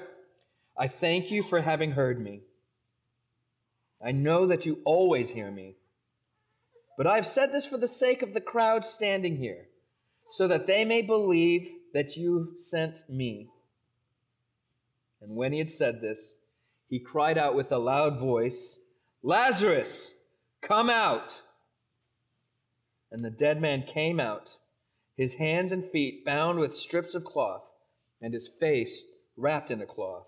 I 0.78 0.88
thank 0.88 1.30
you 1.30 1.44
for 1.44 1.62
having 1.62 1.92
heard 1.92 2.20
me. 2.20 2.42
I 4.04 4.12
know 4.12 4.48
that 4.48 4.66
you 4.66 4.80
always 4.86 5.30
hear 5.30 5.52
me. 5.52 5.76
But 6.98 7.08
I 7.08 7.16
have 7.16 7.28
said 7.28 7.52
this 7.52 7.66
for 7.66 7.78
the 7.78 7.88
sake 7.88 8.22
of 8.22 8.34
the 8.34 8.42
crowd 8.42 8.86
standing 8.86 9.38
here, 9.38 9.68
so 10.30 10.48
that 10.48 10.68
they 10.68 10.84
may 10.84 11.02
believe 11.02 11.68
that 11.94 12.18
you 12.18 12.56
sent 12.62 13.08
me. 13.10 13.50
And 15.22 15.36
when 15.36 15.54
he 15.54 15.60
had 15.60 15.72
said 15.72 16.02
this, 16.02 16.36
he 16.90 17.00
cried 17.00 17.38
out 17.38 17.56
with 17.56 17.72
a 17.72 17.78
loud 17.78 18.20
voice, 18.20 18.80
Lazarus, 19.24 20.14
come 20.62 20.90
out! 20.90 21.42
And 23.12 23.24
the 23.24 23.30
dead 23.30 23.62
man 23.62 23.84
came 23.84 24.20
out, 24.20 24.58
his 25.16 25.36
hands 25.36 25.72
and 25.72 25.86
feet 25.86 26.26
bound 26.26 26.60
with 26.60 26.76
strips 26.76 27.16
of 27.16 27.24
cloth, 27.24 27.64
and 28.22 28.34
his 28.34 28.50
face 28.60 29.06
wrapped 29.38 29.72
in 29.72 29.82
a 29.82 29.86
cloth. 29.86 30.28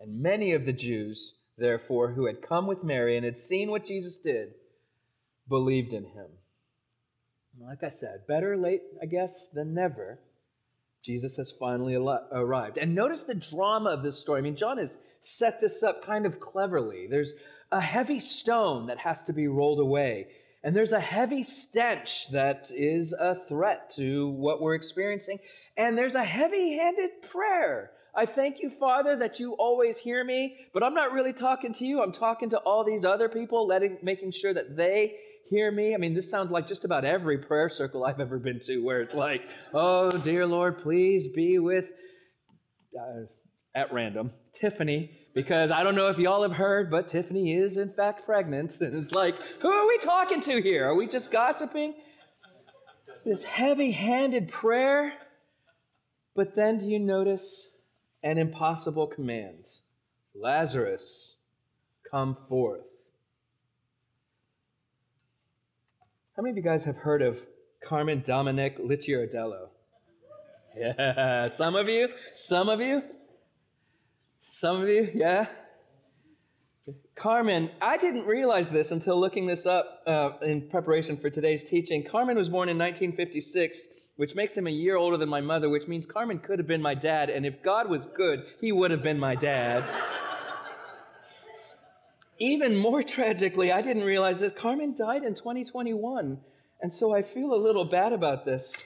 And 0.00 0.22
many 0.22 0.52
of 0.52 0.64
the 0.64 0.72
Jews, 0.72 1.34
therefore, 1.58 2.12
who 2.12 2.26
had 2.26 2.40
come 2.40 2.66
with 2.66 2.82
Mary 2.82 3.16
and 3.16 3.24
had 3.24 3.36
seen 3.36 3.70
what 3.70 3.84
Jesus 3.84 4.16
did, 4.16 4.54
believed 5.48 5.92
in 5.92 6.04
him. 6.04 6.26
Like 7.60 7.82
I 7.84 7.90
said, 7.90 8.26
better 8.26 8.56
late, 8.56 8.82
I 9.02 9.06
guess, 9.06 9.48
than 9.52 9.74
never. 9.74 10.20
Jesus 11.04 11.36
has 11.36 11.52
finally 11.52 11.94
arrived. 11.94 12.78
And 12.78 12.94
notice 12.94 13.22
the 13.22 13.34
drama 13.34 13.90
of 13.90 14.02
this 14.02 14.18
story. 14.18 14.38
I 14.38 14.42
mean, 14.42 14.56
John 14.56 14.78
has 14.78 14.96
set 15.20 15.60
this 15.60 15.82
up 15.82 16.04
kind 16.04 16.24
of 16.24 16.40
cleverly. 16.40 17.06
There's 17.10 17.34
a 17.72 17.80
heavy 17.80 18.20
stone 18.20 18.86
that 18.86 18.98
has 18.98 19.22
to 19.24 19.32
be 19.32 19.48
rolled 19.48 19.80
away, 19.80 20.28
and 20.64 20.74
there's 20.74 20.92
a 20.92 21.00
heavy 21.00 21.42
stench 21.42 22.30
that 22.32 22.70
is 22.74 23.12
a 23.12 23.36
threat 23.48 23.90
to 23.96 24.28
what 24.30 24.60
we're 24.60 24.74
experiencing, 24.74 25.38
and 25.76 25.96
there's 25.96 26.14
a 26.14 26.24
heavy 26.24 26.76
handed 26.76 27.22
prayer 27.30 27.92
I 28.14 28.26
thank 28.26 28.60
you, 28.60 28.70
Father, 28.70 29.16
that 29.16 29.38
you 29.38 29.52
always 29.52 29.98
hear 29.98 30.24
me, 30.24 30.56
but 30.74 30.82
I'm 30.82 30.94
not 30.94 31.12
really 31.12 31.32
talking 31.32 31.72
to 31.74 31.84
you. 31.84 32.02
I'm 32.02 32.12
talking 32.12 32.50
to 32.50 32.58
all 32.58 32.84
these 32.84 33.04
other 33.04 33.28
people, 33.28 33.66
letting, 33.66 33.98
making 34.02 34.32
sure 34.32 34.52
that 34.52 34.76
they 34.76 35.16
hear 35.48 35.70
me. 35.70 35.94
I 35.94 35.98
mean, 35.98 36.14
this 36.14 36.28
sounds 36.28 36.50
like 36.50 36.66
just 36.66 36.84
about 36.84 37.04
every 37.04 37.38
prayer 37.38 37.68
circle 37.68 38.04
I've 38.04 38.20
ever 38.20 38.38
been 38.38 38.60
to, 38.60 38.78
where 38.78 39.00
it's 39.00 39.14
like, 39.14 39.42
oh, 39.72 40.10
dear 40.10 40.46
Lord, 40.46 40.82
please 40.82 41.28
be 41.34 41.58
with, 41.58 41.86
uh, 42.98 43.26
at 43.74 43.92
random, 43.92 44.32
Tiffany, 44.60 45.10
because 45.32 45.70
I 45.70 45.84
don't 45.84 45.94
know 45.94 46.08
if 46.08 46.18
y'all 46.18 46.42
have 46.42 46.52
heard, 46.52 46.90
but 46.90 47.06
Tiffany 47.06 47.54
is 47.54 47.76
in 47.76 47.92
fact 47.92 48.26
pregnant. 48.26 48.80
And 48.80 48.96
it's 48.96 49.12
like, 49.12 49.36
who 49.60 49.68
are 49.68 49.86
we 49.86 49.98
talking 49.98 50.40
to 50.42 50.60
here? 50.60 50.88
Are 50.88 50.94
we 50.96 51.06
just 51.06 51.30
gossiping? 51.30 51.94
This 53.24 53.44
heavy 53.44 53.92
handed 53.92 54.48
prayer. 54.48 55.12
But 56.34 56.56
then 56.56 56.78
do 56.78 56.86
you 56.86 56.98
notice 56.98 57.68
an 58.22 58.38
impossible 58.38 59.06
command 59.06 59.64
Lazarus, 60.34 61.36
come 62.10 62.36
forth. 62.48 62.84
How 66.36 66.42
many 66.42 66.52
of 66.52 66.56
you 66.56 66.62
guys 66.62 66.84
have 66.84 66.96
heard 66.96 67.20
of 67.20 67.38
Carmen 67.84 68.22
Dominic 68.26 68.78
Licciardello? 68.78 69.68
Yeah, 70.78 71.50
some 71.54 71.74
of 71.74 71.88
you, 71.88 72.08
some 72.36 72.68
of 72.68 72.80
you, 72.80 73.02
some 74.60 74.82
of 74.82 74.88
you, 74.88 75.10
yeah. 75.14 75.46
Carmen, 77.16 77.70
I 77.82 77.96
didn't 77.96 78.24
realize 78.24 78.68
this 78.68 78.92
until 78.92 79.20
looking 79.20 79.46
this 79.46 79.66
up 79.66 80.02
uh, 80.06 80.30
in 80.42 80.68
preparation 80.70 81.16
for 81.16 81.28
today's 81.28 81.64
teaching. 81.64 82.04
Carmen 82.08 82.36
was 82.36 82.48
born 82.48 82.68
in 82.68 82.78
1956 82.78 83.88
which 84.16 84.34
makes 84.34 84.56
him 84.56 84.66
a 84.66 84.70
year 84.70 84.96
older 84.96 85.16
than 85.16 85.28
my 85.28 85.40
mother, 85.40 85.68
which 85.68 85.88
means 85.88 86.06
Carmen 86.06 86.38
could 86.38 86.58
have 86.58 86.68
been 86.68 86.82
my 86.82 86.94
dad, 86.94 87.30
and 87.30 87.46
if 87.46 87.62
God 87.62 87.88
was 87.88 88.02
good, 88.16 88.44
he 88.60 88.72
would 88.72 88.90
have 88.90 89.02
been 89.02 89.18
my 89.18 89.34
dad. 89.34 89.84
Even 92.38 92.76
more 92.76 93.02
tragically, 93.02 93.70
I 93.70 93.82
didn't 93.82 94.04
realize 94.04 94.40
that 94.40 94.56
Carmen 94.56 94.94
died 94.94 95.24
in 95.24 95.34
2021, 95.34 96.38
and 96.80 96.92
so 96.92 97.14
I 97.14 97.22
feel 97.22 97.52
a 97.52 97.56
little 97.56 97.84
bad 97.84 98.12
about 98.12 98.44
this. 98.44 98.76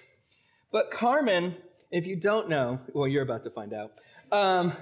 But 0.72 0.90
Carmen, 0.90 1.56
if 1.90 2.06
you 2.06 2.16
don't 2.16 2.48
know, 2.48 2.80
well, 2.92 3.06
you're 3.06 3.22
about 3.22 3.44
to 3.44 3.50
find 3.50 3.72
out. 3.72 3.92
Um, 4.32 4.72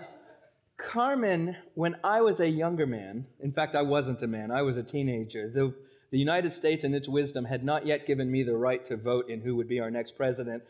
Carmen, 0.79 1.57
when 1.75 1.97
I 2.03 2.23
was 2.23 2.41
a 2.41 2.49
younger 2.49 2.87
man, 2.87 3.27
in 3.41 3.53
fact, 3.53 3.75
I 3.75 3.83
wasn't 3.83 4.23
a 4.23 4.27
man, 4.27 4.51
I 4.51 4.63
was 4.63 4.77
a 4.77 4.83
teenager. 4.83 5.51
The 5.51 5.75
the 6.13 6.19
United 6.19 6.53
States, 6.53 6.85
in 6.85 6.95
its 6.95 7.09
wisdom, 7.09 7.45
had 7.45 7.65
not 7.65 7.87
yet 7.87 8.07
given 8.07 8.31
me 8.31 8.43
the 8.43 8.55
right 8.55 8.85
to 8.87 8.97
vote 8.97 9.31
in 9.31 9.41
who 9.41 9.57
would 9.57 9.67
be 9.67 9.81
our 9.81 9.91
next 9.91 10.15
president. 10.15 10.63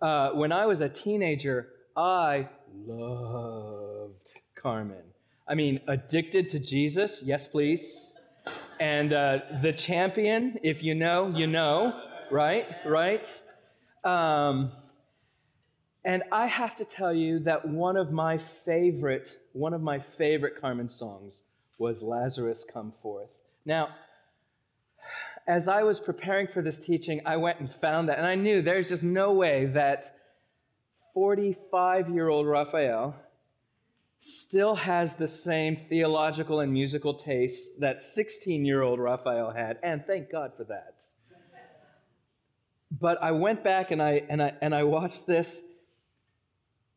Uh, 0.00 0.30
when 0.30 0.52
I 0.52 0.64
was 0.64 0.80
a 0.80 0.88
teenager, 0.88 1.68
I 1.94 2.48
loved 2.86 4.34
Carmen. 4.54 5.04
I 5.46 5.54
mean, 5.54 5.80
addicted 5.86 6.50
to 6.50 6.58
Jesus, 6.58 7.22
yes, 7.22 7.46
please. 7.46 8.14
And 8.80 9.12
uh, 9.12 9.40
the 9.62 9.72
champion, 9.72 10.58
if 10.62 10.82
you 10.82 10.94
know, 10.94 11.32
you 11.34 11.46
know, 11.46 12.02
right? 12.30 12.66
Right? 12.86 13.28
Um, 14.02 14.72
and 16.06 16.22
I 16.32 16.46
have 16.46 16.74
to 16.76 16.84
tell 16.86 17.12
you 17.12 17.40
that 17.40 17.68
one 17.68 17.98
of 17.98 18.12
my 18.12 18.38
favorite, 18.64 19.28
one 19.52 19.74
of 19.74 19.82
my 19.82 19.98
favorite 20.16 20.60
Carmen 20.60 20.88
songs 20.88 21.42
was 21.78 22.02
Lazarus 22.02 22.64
Come 22.72 22.92
Forth. 23.02 23.28
Now, 23.66 23.88
as 25.46 25.68
I 25.68 25.82
was 25.82 26.00
preparing 26.00 26.48
for 26.48 26.62
this 26.62 26.78
teaching, 26.78 27.20
I 27.24 27.36
went 27.36 27.60
and 27.60 27.70
found 27.80 28.08
that. 28.08 28.18
And 28.18 28.26
I 28.26 28.34
knew 28.34 28.62
there's 28.62 28.88
just 28.88 29.02
no 29.02 29.32
way 29.32 29.66
that 29.66 30.16
45 31.14 32.10
year 32.10 32.28
old 32.28 32.46
Rafael 32.46 33.14
still 34.20 34.74
has 34.74 35.14
the 35.14 35.28
same 35.28 35.76
theological 35.88 36.60
and 36.60 36.72
musical 36.72 37.14
tastes 37.14 37.70
that 37.78 38.02
16 38.02 38.64
year 38.64 38.82
old 38.82 38.98
Rafael 38.98 39.52
had. 39.52 39.78
And 39.82 40.04
thank 40.04 40.32
God 40.32 40.52
for 40.56 40.64
that. 40.64 41.04
But 43.00 43.22
I 43.22 43.32
went 43.32 43.62
back 43.62 43.90
and 43.90 44.02
I, 44.02 44.22
and, 44.28 44.42
I, 44.42 44.52
and 44.60 44.74
I 44.74 44.84
watched 44.84 45.26
this. 45.26 45.60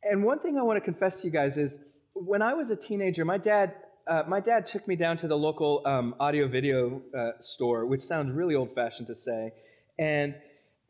And 0.03 0.23
one 0.23 0.39
thing 0.39 0.57
I 0.57 0.63
want 0.63 0.77
to 0.77 0.81
confess 0.81 1.21
to 1.21 1.27
you 1.27 1.33
guys 1.33 1.57
is 1.57 1.77
when 2.13 2.41
I 2.41 2.53
was 2.53 2.69
a 2.69 2.75
teenager, 2.75 3.25
my 3.25 3.37
dad 3.37 3.73
uh, 4.09 4.23
my 4.27 4.39
dad 4.39 4.65
took 4.65 4.87
me 4.87 4.95
down 4.95 5.17
to 5.17 5.27
the 5.27 5.37
local 5.37 5.83
um, 5.85 6.15
audio 6.19 6.47
video 6.47 7.01
uh, 7.17 7.31
store, 7.41 7.85
which 7.85 8.01
sounds 8.01 8.33
really 8.33 8.55
old 8.55 8.73
fashioned 8.73 9.07
to 9.07 9.15
say, 9.15 9.51
and 9.99 10.35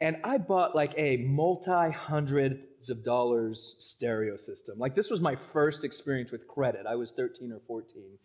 and 0.01 0.15
I 0.23 0.37
bought 0.37 0.75
like 0.75 0.93
a 0.97 1.17
multi 1.17 1.91
hundreds 1.91 2.89
of 2.89 3.03
dollars 3.03 3.75
stereo 3.79 4.37
system. 4.37 4.79
Like 4.79 4.95
this 4.95 5.09
was 5.09 5.19
my 5.19 5.35
first 5.51 5.83
experience 5.83 6.31
with 6.31 6.47
credit. 6.47 6.85
I 6.87 6.95
was 6.95 7.11
13 7.11 7.51
or 7.51 7.59
14, 7.67 8.17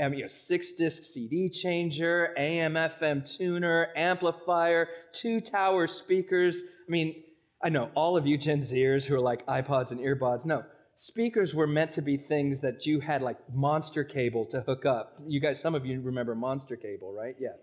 um, 0.00 0.14
you 0.14 0.22
know, 0.22 0.28
six 0.28 0.72
disc 0.72 1.04
CD 1.04 1.48
changer, 1.48 2.34
AM 2.36 2.74
FM 2.74 3.24
tuner, 3.24 3.88
amplifier, 3.94 4.88
two 5.12 5.40
tower 5.40 5.86
speakers. 5.86 6.60
I 6.88 6.90
mean, 6.90 7.22
I 7.62 7.68
know 7.68 7.90
all 7.94 8.16
of 8.16 8.26
you 8.26 8.36
Gen 8.36 8.62
Zers 8.62 9.04
who 9.04 9.14
are 9.14 9.20
like 9.20 9.46
iPods 9.46 9.92
and 9.92 10.00
earbuds. 10.00 10.44
No, 10.44 10.64
speakers 11.00 11.54
were 11.54 11.66
meant 11.66 11.94
to 11.94 12.02
be 12.02 12.18
things 12.18 12.60
that 12.60 12.84
you 12.84 13.00
had 13.00 13.22
like 13.22 13.38
monster 13.54 14.04
cable 14.04 14.44
to 14.44 14.60
hook 14.60 14.84
up. 14.84 15.18
You 15.26 15.40
guys, 15.40 15.58
some 15.58 15.74
of 15.74 15.86
you 15.86 15.98
remember 16.02 16.34
monster 16.34 16.76
cable, 16.76 17.10
right? 17.10 17.34
Yeah. 17.40 17.56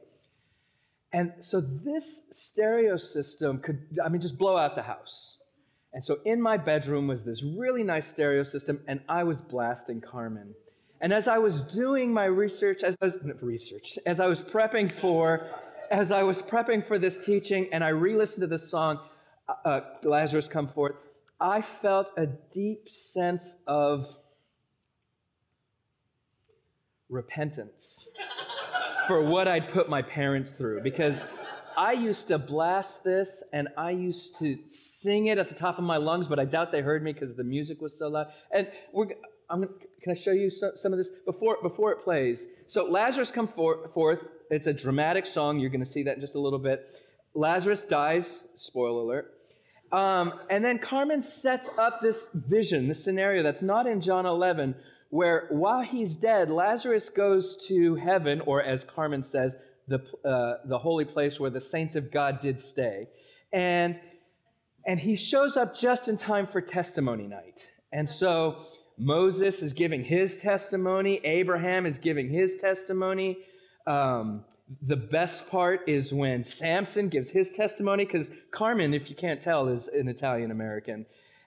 And 1.14 1.32
so 1.42 1.62
this 1.62 2.24
stereo 2.32 2.98
system 2.98 3.60
could, 3.60 3.80
I 4.04 4.10
mean, 4.10 4.22
just 4.22 4.40
blow 4.40 4.58
out 4.58 4.74
the 4.74 4.82
house. 4.82 5.38
And 5.94 6.04
so 6.04 6.18
in 6.26 6.42
my 6.42 6.58
bedroom 6.58 7.08
was 7.08 7.24
this 7.24 7.44
really 7.44 7.84
nice 7.84 8.08
stereo 8.08 8.42
system, 8.42 8.80
and 8.88 9.02
I 9.08 9.24
was 9.24 9.38
blasting 9.38 10.02
Carmen. 10.02 10.56
And 11.02 11.14
as 11.14 11.28
I 11.28 11.38
was 11.38 11.62
doing 11.62 12.12
my 12.12 12.26
research, 12.26 12.82
as 12.82 12.98
I 13.04 13.06
was, 13.06 13.18
research, 13.42 14.00
as 14.08 14.20
I 14.20 14.26
was 14.26 14.42
prepping 14.42 14.92
for, 14.92 15.48
as 15.92 16.10
I 16.12 16.24
was 16.24 16.38
prepping 16.42 16.86
for 16.88 16.98
this 16.98 17.24
teaching, 17.24 17.70
and 17.72 17.84
I 17.84 17.90
re-listened 17.90 18.42
to 18.42 18.48
this 18.48 18.68
song, 18.68 19.00
uh, 19.48 19.70
uh 19.70 19.82
Lazarus 20.04 20.48
Come 20.48 20.70
Forth, 20.70 20.96
I 21.40 21.62
felt 21.62 22.08
a 22.18 22.26
deep 22.26 22.90
sense 22.90 23.56
of 23.68 24.08
repentance 27.10 28.10
for 29.08 29.22
what 29.22 29.48
I'd 29.48 29.72
put 29.72 29.90
my 29.90 30.02
parents 30.02 30.52
through 30.52 30.82
because 30.82 31.16
I 31.78 31.94
used 31.94 32.28
to 32.30 32.40
blast 32.40 33.04
this 33.04 33.44
and 33.54 33.68
I 33.78 33.92
used 33.92 34.40
to 34.40 34.58
sing 34.72 35.28
it 35.28 35.38
at 35.38 35.48
the 35.48 35.56
top 35.56 35.78
of 35.78 35.84
my 35.84 35.98
lungs, 35.98 36.26
but 36.26 36.40
I 36.40 36.46
doubt 36.46 36.72
they 36.72 36.82
heard 36.82 37.04
me 37.04 37.14
because 37.14 37.36
the 37.36 37.44
music 37.44 37.82
was 37.82 37.94
so 37.98 38.08
loud. 38.08 38.28
And 38.52 38.68
we're, 38.92 39.10
I'm 39.50 39.62
can 40.02 40.12
I 40.12 40.16
show 40.16 40.32
you 40.32 40.50
some, 40.50 40.72
some 40.76 40.92
of 40.92 40.98
this 40.98 41.10
before, 41.26 41.58
before 41.62 41.92
it 41.92 42.04
plays? 42.04 42.46
So 42.66 42.86
Lazarus 42.86 43.30
come 43.30 43.48
for, 43.48 43.90
forth. 43.94 44.20
It's 44.50 44.68
a 44.68 44.74
dramatic 44.74 45.26
song. 45.26 45.60
You're 45.60 45.70
going 45.70 45.84
to 45.84 45.90
see 45.90 46.04
that 46.04 46.16
in 46.16 46.22
just 46.22 46.36
a 46.36 46.40
little 46.40 46.60
bit. 46.60 46.96
Lazarus 47.36 47.84
dies. 47.84 48.42
Spoiler 48.56 49.02
alert. 49.02 49.37
Um, 49.92 50.34
and 50.50 50.64
then 50.64 50.80
Carmen 50.80 51.24
sets 51.24 51.70
up 51.78 52.02
this 52.02 52.30
vision, 52.34 52.88
this 52.88 53.04
scenario 53.04 53.42
that's 53.44 53.62
not 53.62 53.88
in 53.88 54.02
John 54.02 54.26
11, 54.26 54.76
where 55.10 55.48
while 55.50 55.82
he's 55.82 56.16
dead, 56.16 56.50
Lazarus 56.50 57.10
goes 57.10 57.66
to 57.68 57.96
heaven, 57.96 58.42
or 58.42 58.62
as 58.62 58.84
Carmen 58.84 59.24
says, 59.24 59.56
the, 59.88 60.00
uh, 60.26 60.58
the 60.66 60.78
holy 60.78 61.06
place 61.06 61.40
where 61.40 61.50
the 61.50 61.62
saints 61.62 61.96
of 61.96 62.12
God 62.12 62.42
did 62.42 62.62
stay. 62.62 63.08
And, 63.54 63.98
and 64.86 65.00
he 65.00 65.16
shows 65.16 65.56
up 65.56 65.78
just 65.78 66.10
in 66.10 66.18
time 66.18 66.48
for 66.48 66.60
testimony 66.60 67.28
night. 67.28 67.66
And 67.94 68.10
so 68.10 68.66
Moses 68.98 69.62
is 69.62 69.72
giving 69.72 70.04
his 70.04 70.38
testimony, 70.38 71.22
Abraham 71.24 71.86
is 71.86 71.98
giving 71.98 72.30
his 72.30 72.58
testimony. 72.58 73.38
Um, 73.86 74.44
the 74.82 74.96
best 74.96 75.48
part 75.50 75.88
is 75.88 76.14
when 76.14 76.44
Samson 76.44 77.08
gives 77.10 77.30
his 77.30 77.52
testimony, 77.52 78.06
because 78.06 78.30
Carmen, 78.52 78.94
if 78.94 79.10
you 79.10 79.16
can't 79.16 79.42
tell, 79.42 79.68
is 79.68 79.88
an 79.88 80.08
Italian 80.08 80.52
American. 80.52 81.06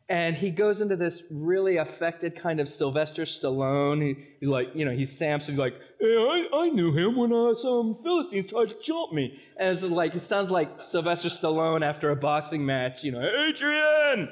And 0.08 0.34
he 0.34 0.50
goes 0.50 0.80
into 0.80 0.96
this 0.96 1.22
really 1.30 1.76
affected 1.76 2.34
kind 2.34 2.58
of 2.58 2.68
Sylvester 2.68 3.22
Stallone. 3.22 4.02
He, 4.02 4.24
he's 4.40 4.48
like, 4.48 4.68
you 4.74 4.84
know, 4.84 4.90
he's 4.90 5.16
Samson, 5.16 5.54
he's 5.54 5.60
like, 5.60 5.74
hey, 6.00 6.16
I, 6.16 6.48
I 6.52 6.68
knew 6.70 6.92
him 6.96 7.16
when 7.16 7.32
uh, 7.32 7.54
some 7.54 7.98
Philistines 8.02 8.50
tried 8.50 8.70
to 8.70 8.76
jump 8.82 9.12
me. 9.12 9.38
And 9.56 9.68
it's 9.68 9.82
like, 9.82 10.16
it 10.16 10.24
sounds 10.24 10.50
like 10.50 10.82
Sylvester 10.82 11.28
Stallone 11.28 11.86
after 11.86 12.10
a 12.10 12.16
boxing 12.16 12.66
match, 12.66 13.04
you 13.04 13.12
know, 13.12 13.20
Adrian! 13.20 14.30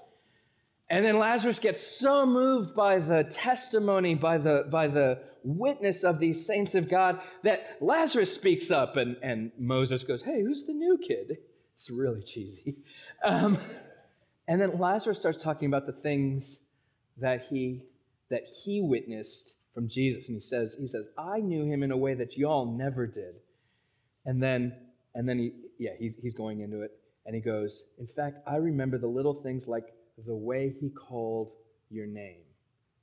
and 0.90 1.04
then 1.04 1.18
Lazarus 1.18 1.58
gets 1.58 1.84
so 1.84 2.24
moved 2.24 2.76
by 2.76 3.00
the 3.00 3.24
testimony, 3.24 4.14
by 4.14 4.38
the, 4.38 4.68
by 4.70 4.86
the 4.86 5.18
witness 5.46 6.02
of 6.02 6.18
these 6.18 6.44
saints 6.44 6.74
of 6.74 6.88
God, 6.88 7.20
that 7.44 7.78
Lazarus 7.80 8.34
speaks 8.34 8.70
up, 8.70 8.96
and, 8.96 9.16
and 9.22 9.52
Moses 9.58 10.02
goes, 10.02 10.22
hey, 10.22 10.42
who's 10.42 10.64
the 10.64 10.74
new 10.74 10.98
kid? 10.98 11.38
It's 11.74 11.90
really 11.90 12.22
cheesy. 12.22 12.76
Um, 13.24 13.58
and 14.48 14.60
then 14.60 14.78
Lazarus 14.78 15.18
starts 15.18 15.42
talking 15.42 15.68
about 15.68 15.86
the 15.86 15.92
things 15.92 16.60
that 17.18 17.46
he 17.48 17.82
that 18.28 18.42
he 18.64 18.80
witnessed 18.80 19.54
from 19.74 19.88
Jesus. 19.88 20.28
And 20.28 20.36
he 20.36 20.40
says, 20.40 20.74
he 20.78 20.86
says, 20.86 21.04
I 21.16 21.38
knew 21.38 21.64
him 21.64 21.82
in 21.82 21.90
a 21.90 21.96
way 21.96 22.14
that 22.14 22.36
y'all 22.36 22.66
never 22.66 23.06
did. 23.06 23.36
And 24.24 24.42
then, 24.42 24.74
and 25.14 25.28
then 25.28 25.38
he, 25.38 25.52
yeah, 25.78 25.92
he, 25.98 26.12
he's 26.22 26.34
going 26.34 26.60
into 26.60 26.82
it. 26.82 26.92
And 27.24 27.34
he 27.34 27.40
goes, 27.40 27.84
In 27.98 28.06
fact, 28.06 28.38
I 28.46 28.56
remember 28.56 28.98
the 28.98 29.06
little 29.06 29.42
things 29.42 29.66
like 29.66 29.86
the 30.26 30.34
way 30.34 30.74
he 30.80 30.90
called 30.90 31.52
your 31.90 32.06
name. 32.06 32.42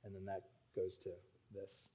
And 0.04 0.14
then 0.14 0.24
that 0.26 0.42
goes 0.76 0.98
to 1.04 1.10
this. 1.54 1.88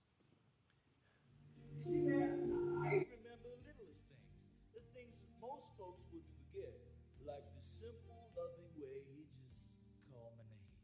See, 1.80 2.04
man, 2.12 2.52
I 2.84 3.08
remember 3.08 3.40
the 3.40 3.56
littlest 3.64 4.12
things, 4.12 4.36
the 4.76 4.84
things 4.92 5.24
most 5.40 5.72
folks 5.80 6.12
would 6.12 6.28
forget, 6.28 6.76
like 7.24 7.48
the 7.56 7.64
simple 7.64 8.28
loving 8.36 8.68
way 8.76 9.00
he 9.08 9.24
just 9.32 9.80
called 10.12 10.36
my 10.36 10.44
name. 10.44 10.76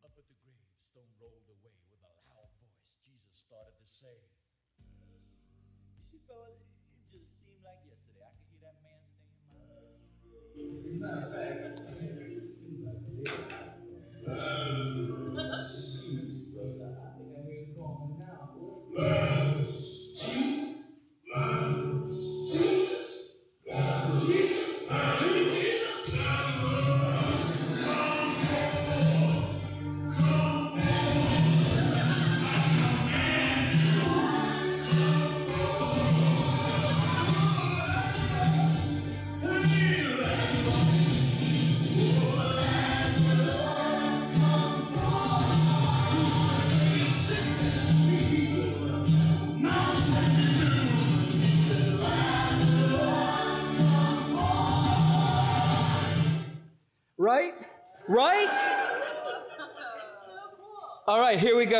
Up 0.00 0.16
at 0.16 0.24
the 0.24 0.36
gravestone 0.40 1.04
rolled 1.20 1.44
away 1.52 1.76
with 1.92 2.00
a 2.00 2.12
loud 2.32 2.48
voice, 2.64 2.96
Jesus 3.04 3.44
started 3.44 3.76
to 3.76 3.84
say. 3.84 4.24
You 4.80 6.00
see, 6.00 6.24
fella, 6.24 6.48
it 6.48 7.04
just 7.12 7.44
seemed 7.44 7.60
like 7.60 7.84
yesterday. 7.84 8.24
I 8.24 8.32
could 8.32 8.48
hear 8.56 8.72
that 8.72 8.80
man 8.80 9.04
All 11.04 11.29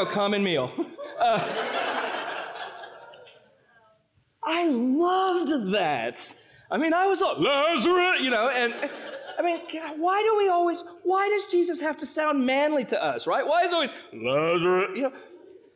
Common 0.07 0.43
meal. 0.43 0.71
Uh, 1.21 1.39
I 4.43 4.69
loved 4.69 5.75
that. 5.75 6.35
I 6.71 6.79
mean, 6.79 6.95
I 6.95 7.07
was 7.07 7.21
like, 7.21 7.39
Lazarus, 7.39 8.23
you 8.23 8.31
know, 8.31 8.49
and 8.49 8.73
I 9.39 9.43
mean, 9.43 9.61
why 9.99 10.23
do 10.23 10.39
we 10.39 10.49
always, 10.49 10.83
why 11.03 11.29
does 11.29 11.51
Jesus 11.51 11.79
have 11.81 11.99
to 11.99 12.07
sound 12.07 12.47
manly 12.47 12.85
to 12.87 13.05
us, 13.05 13.27
right? 13.27 13.47
Why 13.47 13.65
is 13.65 13.73
always 13.73 13.91
Lazarus, 14.13 14.91
you 14.95 15.03
know? 15.03 15.13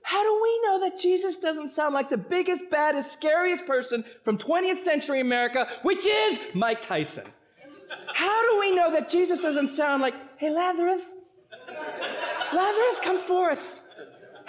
How 0.03 0.23
do 0.23 0.41
we 0.43 0.61
know 0.67 0.81
that 0.81 0.99
Jesus 0.99 1.39
doesn't 1.39 1.73
sound 1.73 1.95
like 1.95 2.11
the 2.11 2.19
biggest, 2.19 2.65
baddest, 2.71 3.13
scariest 3.13 3.65
person 3.67 4.05
from 4.23 4.37
20th 4.37 4.79
century 4.79 5.21
America, 5.21 5.67
which 5.83 6.07
is 6.07 6.39
Mike 6.55 6.87
Tyson? 6.87 7.25
How 8.13 8.43
do 8.51 8.61
we 8.61 8.75
know 8.75 8.93
that 8.93 9.09
Jesus 9.09 9.41
doesn't 9.41 9.71
sound 9.77 10.03
like, 10.03 10.15
hey, 10.37 10.51
Lazarus, 10.51 11.03
Lazarus, 12.53 12.99
come 13.03 13.19
forth. 13.21 13.81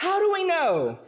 How 0.05 0.19
do 0.19 0.31
we 0.31 0.43
know? 0.43 0.99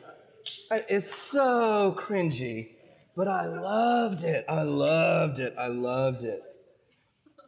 It's 0.71 1.13
so 1.13 1.95
cringy, 1.99 2.69
but 3.15 3.27
I 3.27 3.45
loved 3.45 4.23
it. 4.23 4.43
I 4.49 4.63
loved 4.63 5.39
it. 5.39 5.53
I 5.55 5.67
loved 5.67 6.23
it. 6.23 6.41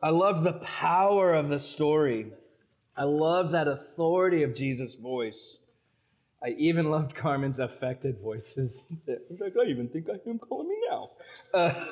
I 0.04 0.12
loved 0.12 0.44
the 0.44 0.54
power 0.54 1.34
of 1.34 1.50
the 1.50 1.58
story. 1.58 2.28
I 2.96 3.06
loved 3.06 3.56
that 3.56 3.68
authority 3.68 4.44
of 4.44 4.54
Jesus' 4.54 4.94
voice. 4.94 5.58
I 6.44 6.50
even 6.50 6.92
loved 6.92 7.16
Carmen's 7.16 7.58
affected 7.58 8.20
voices. 8.22 8.86
In 9.08 9.38
fact, 9.40 9.58
I 9.60 9.68
even 9.70 9.90
think 9.90 10.08
I 10.08 10.20
hear 10.24 10.34
him 10.34 10.38
calling 10.38 10.70
me 10.70 10.78
now. 10.88 11.10
Uh, 11.52 11.86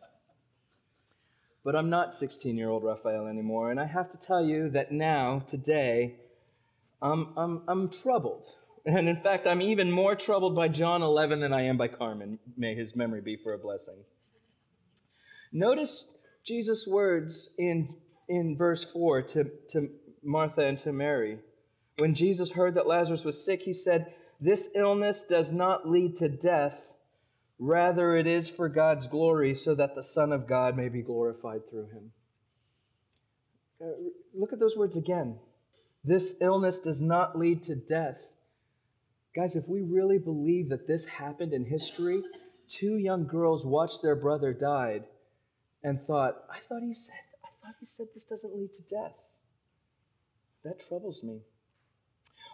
but 1.64 1.74
I'm 1.74 1.88
not 1.88 2.12
16 2.12 2.54
year 2.58 2.68
old 2.68 2.84
Rafael 2.84 3.26
anymore, 3.26 3.70
and 3.70 3.80
I 3.80 3.86
have 3.86 4.10
to 4.10 4.18
tell 4.18 4.44
you 4.44 4.68
that 4.72 4.92
now, 4.92 5.42
today, 5.48 6.16
I'm, 7.00 7.32
I'm, 7.38 7.62
I'm 7.68 7.88
troubled. 7.88 8.44
And 8.86 9.08
in 9.08 9.20
fact, 9.20 9.48
I'm 9.48 9.60
even 9.60 9.90
more 9.90 10.14
troubled 10.14 10.54
by 10.54 10.68
John 10.68 11.02
11 11.02 11.40
than 11.40 11.52
I 11.52 11.62
am 11.62 11.76
by 11.76 11.88
Carmen. 11.88 12.38
May 12.56 12.76
his 12.76 12.94
memory 12.94 13.20
be 13.20 13.36
for 13.36 13.52
a 13.52 13.58
blessing. 13.58 13.96
Notice 15.52 16.06
Jesus' 16.44 16.86
words 16.86 17.50
in, 17.58 17.96
in 18.28 18.56
verse 18.56 18.84
4 18.84 19.22
to, 19.22 19.44
to 19.70 19.88
Martha 20.22 20.64
and 20.64 20.78
to 20.78 20.92
Mary. 20.92 21.38
When 21.98 22.14
Jesus 22.14 22.52
heard 22.52 22.74
that 22.74 22.86
Lazarus 22.86 23.24
was 23.24 23.44
sick, 23.44 23.62
he 23.62 23.72
said, 23.72 24.14
This 24.40 24.68
illness 24.76 25.24
does 25.28 25.50
not 25.50 25.88
lead 25.88 26.16
to 26.18 26.28
death. 26.28 26.78
Rather, 27.58 28.16
it 28.16 28.28
is 28.28 28.48
for 28.48 28.68
God's 28.68 29.08
glory, 29.08 29.54
so 29.54 29.74
that 29.74 29.96
the 29.96 30.04
Son 30.04 30.30
of 30.30 30.46
God 30.46 30.76
may 30.76 30.88
be 30.88 31.02
glorified 31.02 31.68
through 31.68 31.86
him. 31.86 32.12
Uh, 33.82 33.86
look 34.32 34.52
at 34.52 34.60
those 34.60 34.76
words 34.76 34.96
again. 34.96 35.38
This 36.04 36.34
illness 36.40 36.78
does 36.78 37.00
not 37.00 37.36
lead 37.36 37.64
to 37.64 37.74
death. 37.74 38.22
Guys, 39.36 39.54
if 39.54 39.68
we 39.68 39.82
really 39.82 40.16
believe 40.16 40.70
that 40.70 40.86
this 40.86 41.04
happened 41.04 41.52
in 41.52 41.62
history, 41.62 42.22
two 42.68 42.96
young 42.96 43.26
girls 43.26 43.66
watched 43.66 44.00
their 44.02 44.16
brother 44.16 44.54
died 44.54 45.04
and 45.84 46.00
thought, 46.06 46.44
I 46.50 46.58
thought 46.60 46.80
he 46.82 46.94
said, 46.94 47.14
I 47.44 47.48
thought 47.62 47.74
he 47.78 47.84
said 47.84 48.06
this 48.14 48.24
doesn't 48.24 48.56
lead 48.56 48.72
to 48.72 48.82
death. 48.82 49.12
That 50.64 50.80
troubles 50.88 51.22
me. 51.22 51.42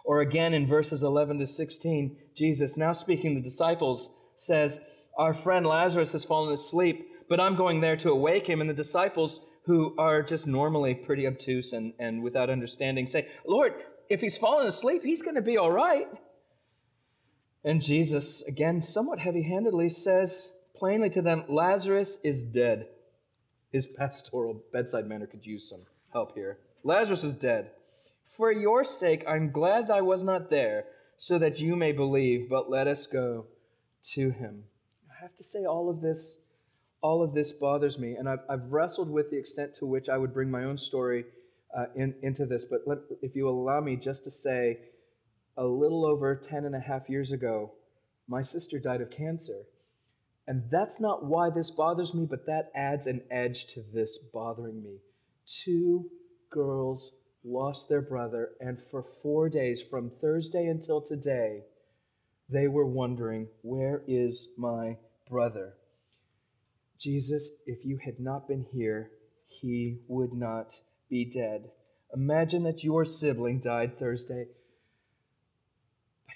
Or 0.03 0.19
again 0.19 0.53
in 0.53 0.67
verses 0.67 1.03
11 1.03 1.39
to 1.39 1.47
16, 1.47 2.17
Jesus, 2.35 2.75
now 2.75 2.91
speaking 2.91 3.35
to 3.35 3.41
the 3.41 3.49
disciples, 3.49 4.09
says, 4.35 4.81
Our 5.17 5.33
friend 5.33 5.65
Lazarus 5.65 6.11
has 6.11 6.25
fallen 6.25 6.53
asleep, 6.53 7.07
but 7.29 7.39
I'm 7.39 7.55
going 7.55 7.79
there 7.79 7.95
to 7.95 8.09
awake 8.09 8.47
him. 8.47 8.59
And 8.59 8.69
the 8.69 8.73
disciples, 8.73 9.39
who 9.65 9.95
are 9.97 10.21
just 10.21 10.45
normally 10.45 10.93
pretty 10.93 11.25
obtuse 11.25 11.71
and, 11.71 11.93
and 11.97 12.21
without 12.21 12.49
understanding, 12.49 13.07
say, 13.07 13.29
Lord, 13.47 13.73
if 14.09 14.19
he's 14.19 14.37
fallen 14.37 14.67
asleep, 14.67 15.03
he's 15.03 15.21
going 15.21 15.35
to 15.35 15.41
be 15.41 15.57
all 15.57 15.71
right. 15.71 16.07
And 17.65 17.81
Jesus, 17.81 18.41
again, 18.41 18.83
somewhat 18.83 19.19
heavy 19.19 19.43
handedly, 19.43 19.89
says 19.89 20.51
plainly 20.75 21.09
to 21.11 21.21
them, 21.21 21.45
Lazarus 21.47 22.19
is 22.23 22.43
dead. 22.43 22.87
His 23.71 23.87
pastoral 23.87 24.61
bedside 24.71 25.07
manner 25.07 25.27
could 25.27 25.45
use 25.45 25.69
some 25.69 25.85
help 26.11 26.35
here. 26.35 26.57
Lazarus 26.83 27.23
is 27.23 27.35
dead. 27.35 27.71
For 28.35 28.51
your 28.51 28.83
sake, 28.83 29.23
I'm 29.27 29.51
glad 29.51 29.89
I 29.89 30.01
was 30.01 30.23
not 30.23 30.49
there, 30.49 30.85
so 31.17 31.39
that 31.39 31.59
you 31.59 31.75
may 31.75 31.91
believe, 31.91 32.49
but 32.49 32.69
let 32.69 32.87
us 32.87 33.07
go 33.07 33.45
to 34.13 34.29
him. 34.31 34.63
I 35.09 35.21
have 35.21 35.35
to 35.37 35.43
say, 35.43 35.65
all 35.65 35.89
of 35.89 36.01
this, 36.01 36.37
all 37.01 37.23
of 37.23 37.33
this 37.33 37.53
bothers 37.53 37.97
me, 37.97 38.15
and 38.15 38.27
I've, 38.27 38.41
I've 38.49 38.71
wrestled 38.71 39.09
with 39.09 39.29
the 39.29 39.37
extent 39.37 39.75
to 39.75 39.85
which 39.85 40.09
I 40.09 40.17
would 40.17 40.33
bring 40.33 40.51
my 40.51 40.65
own 40.65 40.77
story 40.77 41.25
uh, 41.75 41.85
in, 41.95 42.13
into 42.23 42.45
this. 42.45 42.65
But 42.65 42.81
let, 42.85 42.97
if 43.21 43.35
you 43.35 43.47
allow 43.47 43.79
me 43.79 43.95
just 43.95 44.23
to 44.25 44.31
say, 44.31 44.79
a 45.57 45.65
little 45.65 46.05
over 46.05 46.35
10 46.35 46.65
and 46.65 46.75
a 46.75 46.79
half 46.79 47.09
years 47.09 47.31
ago, 47.31 47.71
my 48.27 48.41
sister 48.41 48.79
died 48.79 49.01
of 49.01 49.09
cancer. 49.09 49.63
And 50.47 50.63
that's 50.69 50.99
not 50.99 51.25
why 51.25 51.49
this 51.49 51.71
bothers 51.71 52.13
me, 52.13 52.25
but 52.25 52.45
that 52.47 52.71
adds 52.75 53.07
an 53.07 53.21
edge 53.31 53.67
to 53.67 53.83
this 53.93 54.17
bothering 54.17 54.83
me. 54.83 54.97
Two 55.45 56.09
girls 56.49 57.11
lost 57.43 57.89
their 57.89 58.01
brother, 58.01 58.51
and 58.59 58.81
for 58.81 59.03
four 59.03 59.49
days, 59.49 59.81
from 59.81 60.09
Thursday 60.09 60.67
until 60.67 61.01
today, 61.01 61.63
they 62.49 62.67
were 62.67 62.85
wondering, 62.85 63.47
Where 63.61 64.03
is 64.07 64.47
my 64.57 64.97
brother? 65.29 65.73
Jesus, 66.99 67.49
if 67.65 67.85
you 67.85 67.97
had 67.97 68.19
not 68.19 68.47
been 68.47 68.65
here, 68.71 69.11
he 69.47 69.99
would 70.07 70.33
not 70.33 70.79
be 71.09 71.25
dead. 71.25 71.69
Imagine 72.13 72.63
that 72.63 72.83
your 72.83 73.05
sibling 73.05 73.59
died 73.59 73.97
Thursday, 73.97 74.47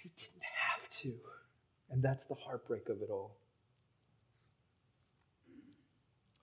he 0.08 0.22
didn't 0.22 0.44
have 0.44 0.90
to. 1.02 1.14
And 1.90 2.02
that's 2.02 2.26
the 2.26 2.36
heartbreak 2.36 2.90
of 2.90 3.02
it 3.02 3.10
all. 3.10 3.36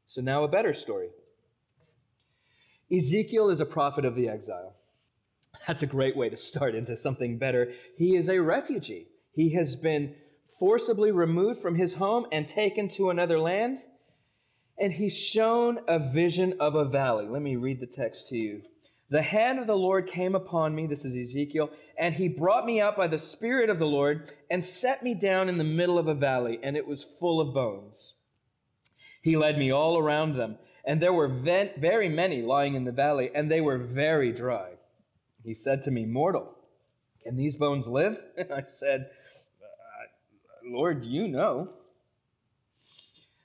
So, 0.07 0.21
now 0.21 0.45
a 0.45 0.49
better 0.49 0.75
story. 0.75 1.09
Ezekiel 2.95 3.51
is 3.51 3.61
a 3.61 3.67
prophet 3.67 4.05
of 4.05 4.15
the 4.15 4.29
exile. 4.29 4.75
That's 5.67 5.83
a 5.83 5.87
great 5.87 6.17
way 6.17 6.29
to 6.29 6.37
start 6.37 6.75
into 6.75 6.97
something 6.97 7.39
better. 7.39 7.73
He 7.97 8.17
is 8.17 8.29
a 8.29 8.39
refugee. 8.39 9.07
He 9.33 9.55
has 9.55 9.75
been 9.77 10.15
forcibly 10.59 11.11
removed 11.11 11.61
from 11.61 11.75
his 11.75 11.95
home 11.95 12.27
and 12.33 12.47
taken 12.47 12.89
to 12.89 13.11
another 13.11 13.41
land. 13.41 13.79
And 14.79 14.93
he's 14.93 15.17
shown 15.17 15.79
a 15.89 15.99
vision 15.99 16.55
of 16.61 16.75
a 16.75 16.85
valley. 16.85 17.27
Let 17.27 17.43
me 17.43 17.57
read 17.57 17.81
the 17.81 17.87
text 17.87 18.29
to 18.29 18.37
you. 18.37 18.63
The 19.15 19.23
hand 19.23 19.59
of 19.59 19.67
the 19.67 19.77
Lord 19.77 20.07
came 20.07 20.35
upon 20.35 20.75
me, 20.75 20.87
this 20.87 21.05
is 21.05 21.17
Ezekiel, 21.17 21.71
and 21.97 22.15
he 22.15 22.29
brought 22.29 22.67
me 22.67 22.81
out 22.81 22.97
by 22.97 23.07
the 23.07 23.19
Spirit 23.19 23.71
of 23.71 23.79
the 23.79 23.87
Lord 23.87 24.33
and 24.51 24.65
set 24.65 25.03
me 25.03 25.15
down 25.15 25.49
in 25.49 25.57
the 25.57 25.65
middle 25.65 25.99
of 25.99 26.09
a 26.09 26.15
valley, 26.15 26.59
and 26.63 26.77
it 26.77 26.87
was 26.87 27.07
full 27.21 27.41
of 27.41 27.55
bones. 27.55 28.15
He 29.23 29.37
led 29.37 29.57
me 29.57 29.71
all 29.71 29.99
around 29.99 30.37
them 30.37 30.59
and 30.85 31.01
there 31.01 31.13
were 31.13 31.29
very 31.29 32.09
many 32.09 32.43
lying 32.43 32.75
in 32.75 32.85
the 32.85 32.93
valley, 32.93 33.31
and 33.35 33.51
they 33.51 33.61
were 33.61 33.79
very 33.79 34.33
dry. 34.33 34.73
He 35.43 35.55
said 35.55 35.83
to 35.83 35.91
me, 35.91 36.05
Mortal, 36.05 36.55
can 37.23 37.37
these 37.37 37.57
bones 37.57 37.87
live? 37.87 38.19
And 38.37 38.53
I 38.53 38.65
said, 38.69 39.09
uh, 39.63 40.69
Lord, 40.71 41.05
you 41.05 41.27
know. 41.27 41.71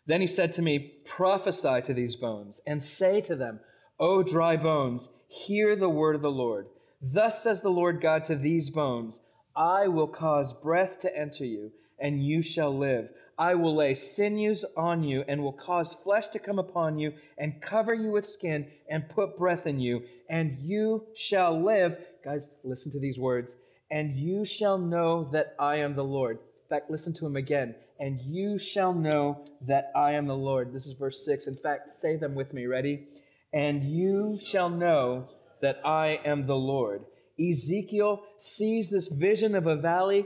Then 0.06 0.22
he 0.22 0.28
said 0.28 0.54
to 0.54 0.62
me, 0.62 0.94
Prophesy 1.06 1.82
to 1.84 1.94
these 1.94 2.16
bones, 2.16 2.60
and 2.68 2.84
say 2.84 3.22
to 3.22 3.36
them, 3.36 3.62
O 4.00 4.22
dry 4.22 4.58
bones, 4.58 5.08
hear 5.30 5.76
the 5.76 5.90
word 5.90 6.16
of 6.16 6.22
the 6.22 6.32
Lord. 6.32 6.68
Thus 7.02 7.44
says 7.44 7.62
the 7.62 7.70
Lord 7.70 8.02
God 8.02 8.26
to 8.26 8.36
these 8.36 8.70
bones 8.70 9.22
I 9.56 9.88
will 9.88 10.08
cause 10.08 10.54
breath 10.54 11.00
to 11.02 11.18
enter 11.18 11.46
you, 11.46 11.72
and 12.00 12.26
you 12.26 12.42
shall 12.42 12.76
live. 12.76 13.10
I 13.38 13.56
will 13.56 13.76
lay 13.76 13.96
sinews 13.96 14.66
on 14.76 15.04
you 15.04 15.24
and 15.28 15.42
will 15.42 15.54
cause 15.54 15.94
flesh 16.04 16.28
to 16.30 16.40
come 16.40 16.60
upon 16.60 17.00
you 17.00 17.14
and 17.38 17.62
cover 17.62 17.94
you 17.94 18.12
with 18.12 18.28
skin 18.28 18.68
and 18.90 19.08
put 19.08 19.38
breath 19.38 19.66
in 19.66 19.80
you, 19.80 20.02
and 20.30 20.60
you 20.60 21.06
shall 21.16 21.62
live. 21.64 21.98
Guys, 22.24 22.50
listen 22.64 22.92
to 22.92 23.00
these 23.00 23.18
words. 23.18 23.54
And 23.92 24.16
you 24.16 24.46
shall 24.46 24.78
know 24.78 25.30
that 25.32 25.56
I 25.58 25.78
am 25.78 25.96
the 25.96 26.04
Lord. 26.04 26.38
In 26.38 26.70
fact, 26.70 26.92
listen 26.92 27.14
to 27.14 27.26
him 27.26 27.36
again. 27.38 27.76
And 28.00 28.20
you 28.22 28.58
shall 28.58 28.94
know 28.94 29.44
that 29.68 29.92
I 29.96 30.12
am 30.12 30.28
the 30.28 30.36
Lord. 30.36 30.74
This 30.74 30.86
is 30.86 30.94
verse 30.94 31.26
6. 31.26 31.48
In 31.48 31.56
fact, 31.56 31.92
say 31.92 32.16
them 32.16 32.36
with 32.36 32.54
me. 32.54 32.66
Ready? 32.66 33.08
And 33.54 33.84
you 33.84 34.40
shall 34.44 34.70
know 34.70 35.28
that 35.62 35.82
I 35.86 36.20
am 36.26 36.46
the 36.46 36.56
Lord. 36.56 37.04
Ezekiel 37.40 38.22
sees 38.38 38.90
this 38.90 39.08
vision 39.08 39.56
of 39.56 39.68
a 39.68 39.76
valley 39.76 40.26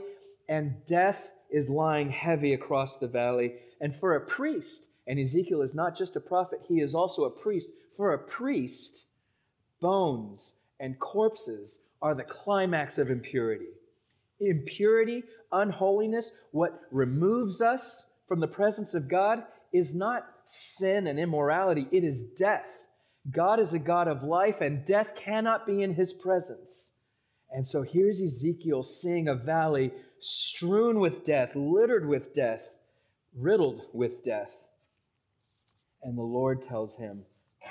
and 0.50 0.76
death 0.88 1.30
is 1.50 1.70
lying 1.70 2.10
heavy 2.10 2.54
across 2.54 2.98
the 2.98 3.08
valley. 3.08 3.54
And 3.80 3.96
for 3.96 4.16
a 4.16 4.22
priest, 4.22 4.88
and 5.08 5.20
Ezekiel 5.20 5.62
is 5.62 5.74
not 5.74 5.98
just 5.98 6.16
a 6.16 6.20
prophet, 6.20 6.60
he 6.68 6.82
is 6.82 6.96
also 6.96 7.26
a 7.26 7.30
priest. 7.30 7.70
For 7.96 8.14
a 8.14 8.20
priest, 8.20 9.06
bones 9.80 10.54
and 10.80 11.00
corpses 11.00 11.80
are 12.02 12.16
the 12.16 12.24
climax 12.24 12.98
of 12.98 13.10
impurity. 13.10 13.68
Impurity, 14.40 15.24
unholiness, 15.52 16.32
what 16.52 16.82
removes 16.92 17.62
us 17.62 18.06
from 18.28 18.40
the 18.40 18.48
presence 18.48 18.94
of 18.94 19.08
God 19.08 19.44
is 19.72 19.94
not 19.94 20.28
sin 20.48 21.08
and 21.08 21.20
immorality, 21.20 21.88
it 21.92 22.04
is 22.04 22.22
death. 22.38 22.68
God 23.32 23.60
is 23.60 23.74
a 23.74 23.80
God 23.80 24.08
of 24.08 24.24
life, 24.24 24.62
and 24.62 24.86
death 24.86 25.16
cannot 25.16 25.66
be 25.66 25.82
in 25.82 25.94
his 25.94 26.14
presence. 26.14 26.92
And 27.52 27.68
so 27.68 27.84
here's 27.84 28.20
Ezekiel 28.20 28.84
seeing 28.84 29.28
a 29.28 29.36
valley 29.36 29.92
strewn 30.20 31.00
with 31.00 31.26
death, 31.26 31.52
littered 31.56 32.08
with 32.08 32.34
death, 32.34 32.64
riddled 33.36 33.84
with 33.94 34.24
death. 34.26 34.54
And 36.02 36.18
the 36.18 36.22
Lord 36.24 36.62
tells 36.62 36.98
him, 36.98 37.24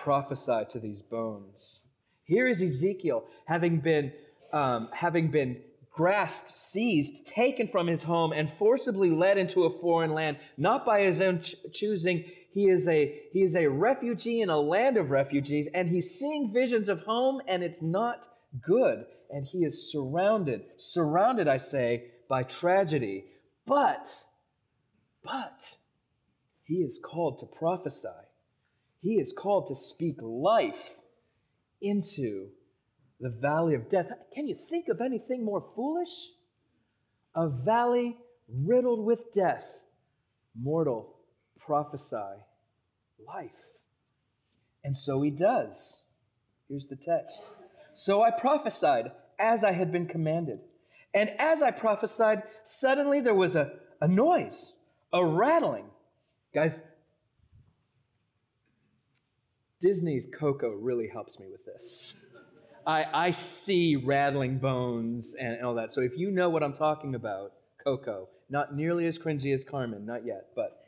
prophesy 0.02 0.64
to 0.70 0.78
these 0.78 1.02
bones. 1.02 1.82
Here 2.24 2.46
is 2.46 2.62
Ezekiel, 2.62 3.24
having 3.44 3.80
been, 3.80 4.12
um, 4.52 4.88
having 4.92 5.30
been 5.30 5.60
grasped, 5.90 6.50
seized, 6.50 7.26
taken 7.26 7.68
from 7.68 7.86
his 7.86 8.02
home, 8.02 8.32
and 8.32 8.50
forcibly 8.58 9.10
led 9.10 9.36
into 9.36 9.64
a 9.64 9.80
foreign 9.80 10.14
land, 10.14 10.38
not 10.56 10.86
by 10.86 11.02
his 11.02 11.20
own 11.20 11.42
ch- 11.42 11.56
choosing. 11.72 12.24
He 12.52 12.66
is, 12.68 12.86
a, 12.86 13.22
he 13.32 13.42
is 13.42 13.56
a 13.56 13.66
refugee 13.66 14.42
in 14.42 14.50
a 14.50 14.58
land 14.58 14.98
of 14.98 15.10
refugees, 15.10 15.68
and 15.72 15.88
he's 15.88 16.18
seeing 16.18 16.52
visions 16.52 16.88
of 16.88 17.00
home, 17.00 17.40
and 17.48 17.62
it's 17.62 17.80
not 17.80 18.26
good. 18.60 19.06
And 19.30 19.46
he 19.46 19.58
is 19.64 19.90
surrounded, 19.90 20.64
surrounded, 20.76 21.48
I 21.48 21.56
say, 21.56 22.10
by 22.28 22.42
tragedy. 22.42 23.24
But, 23.66 24.06
but, 25.24 25.60
he 26.64 26.76
is 26.76 27.00
called 27.02 27.38
to 27.40 27.46
prophesy. 27.46 28.08
He 29.00 29.14
is 29.14 29.32
called 29.32 29.68
to 29.68 29.74
speak 29.74 30.16
life 30.20 30.90
into 31.80 32.48
the 33.20 33.30
valley 33.30 33.74
of 33.74 33.88
death. 33.88 34.10
Can 34.34 34.46
you 34.46 34.56
think 34.68 34.88
of 34.88 35.00
anything 35.00 35.44
more 35.44 35.64
foolish? 35.74 36.28
A 37.34 37.48
valley 37.48 38.18
riddled 38.48 39.04
with 39.04 39.32
death. 39.32 39.64
Mortal, 40.60 41.11
prophesy 41.66 42.16
life. 43.26 43.50
And 44.84 44.96
so 44.96 45.22
he 45.22 45.30
does. 45.30 46.02
Here's 46.68 46.86
the 46.86 46.96
text. 46.96 47.50
So 47.94 48.22
I 48.22 48.30
prophesied 48.30 49.12
as 49.38 49.64
I 49.64 49.72
had 49.72 49.92
been 49.92 50.06
commanded. 50.06 50.60
And 51.14 51.30
as 51.38 51.62
I 51.62 51.70
prophesied, 51.70 52.42
suddenly 52.64 53.20
there 53.20 53.34
was 53.34 53.54
a, 53.54 53.72
a 54.00 54.08
noise, 54.08 54.72
a 55.12 55.24
rattling. 55.24 55.84
Guys, 56.54 56.80
Disney's 59.80 60.26
Coco 60.32 60.70
really 60.70 61.08
helps 61.08 61.38
me 61.38 61.46
with 61.50 61.64
this. 61.64 62.14
I, 62.86 63.04
I 63.12 63.30
see 63.32 63.96
rattling 63.96 64.58
bones 64.58 65.34
and, 65.38 65.54
and 65.54 65.64
all 65.64 65.74
that. 65.74 65.92
So 65.92 66.00
if 66.00 66.16
you 66.16 66.30
know 66.30 66.50
what 66.50 66.62
I'm 66.62 66.74
talking 66.74 67.14
about, 67.14 67.52
Coco, 67.84 68.28
not 68.48 68.74
nearly 68.74 69.06
as 69.06 69.18
cringy 69.18 69.54
as 69.54 69.64
Carmen, 69.64 70.06
not 70.06 70.24
yet, 70.24 70.46
but. 70.56 70.78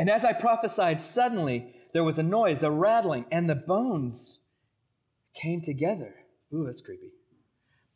And 0.00 0.08
as 0.08 0.24
I 0.24 0.32
prophesied, 0.32 1.02
suddenly 1.02 1.74
there 1.92 2.02
was 2.02 2.18
a 2.18 2.22
noise, 2.22 2.62
a 2.62 2.70
rattling, 2.70 3.26
and 3.30 3.46
the 3.46 3.54
bones 3.54 4.38
came 5.34 5.60
together. 5.60 6.14
Ooh, 6.54 6.64
that's 6.64 6.80
creepy. 6.80 7.10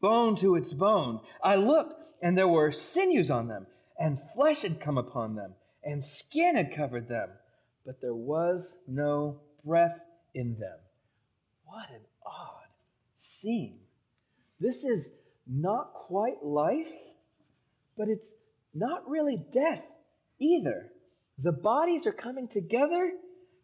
Bone 0.02 0.36
to 0.36 0.54
its 0.54 0.74
bone. 0.74 1.20
I 1.42 1.56
looked, 1.56 1.94
and 2.22 2.36
there 2.36 2.46
were 2.46 2.70
sinews 2.70 3.30
on 3.30 3.48
them, 3.48 3.66
and 3.98 4.18
flesh 4.34 4.60
had 4.60 4.82
come 4.82 4.98
upon 4.98 5.34
them, 5.34 5.54
and 5.82 6.04
skin 6.04 6.56
had 6.56 6.76
covered 6.76 7.08
them, 7.08 7.30
but 7.86 8.02
there 8.02 8.14
was 8.14 8.76
no 8.86 9.40
breath 9.64 9.98
in 10.34 10.58
them. 10.58 10.76
What 11.64 11.88
an 11.88 12.02
odd 12.26 12.68
scene. 13.16 13.78
This 14.60 14.84
is 14.84 15.16
not 15.46 15.94
quite 15.94 16.44
life, 16.44 16.92
but 17.96 18.08
it's 18.08 18.34
not 18.74 19.08
really 19.08 19.42
death 19.50 19.86
either. 20.38 20.90
The 21.38 21.52
bodies 21.52 22.06
are 22.06 22.12
coming 22.12 22.48
together, 22.48 23.12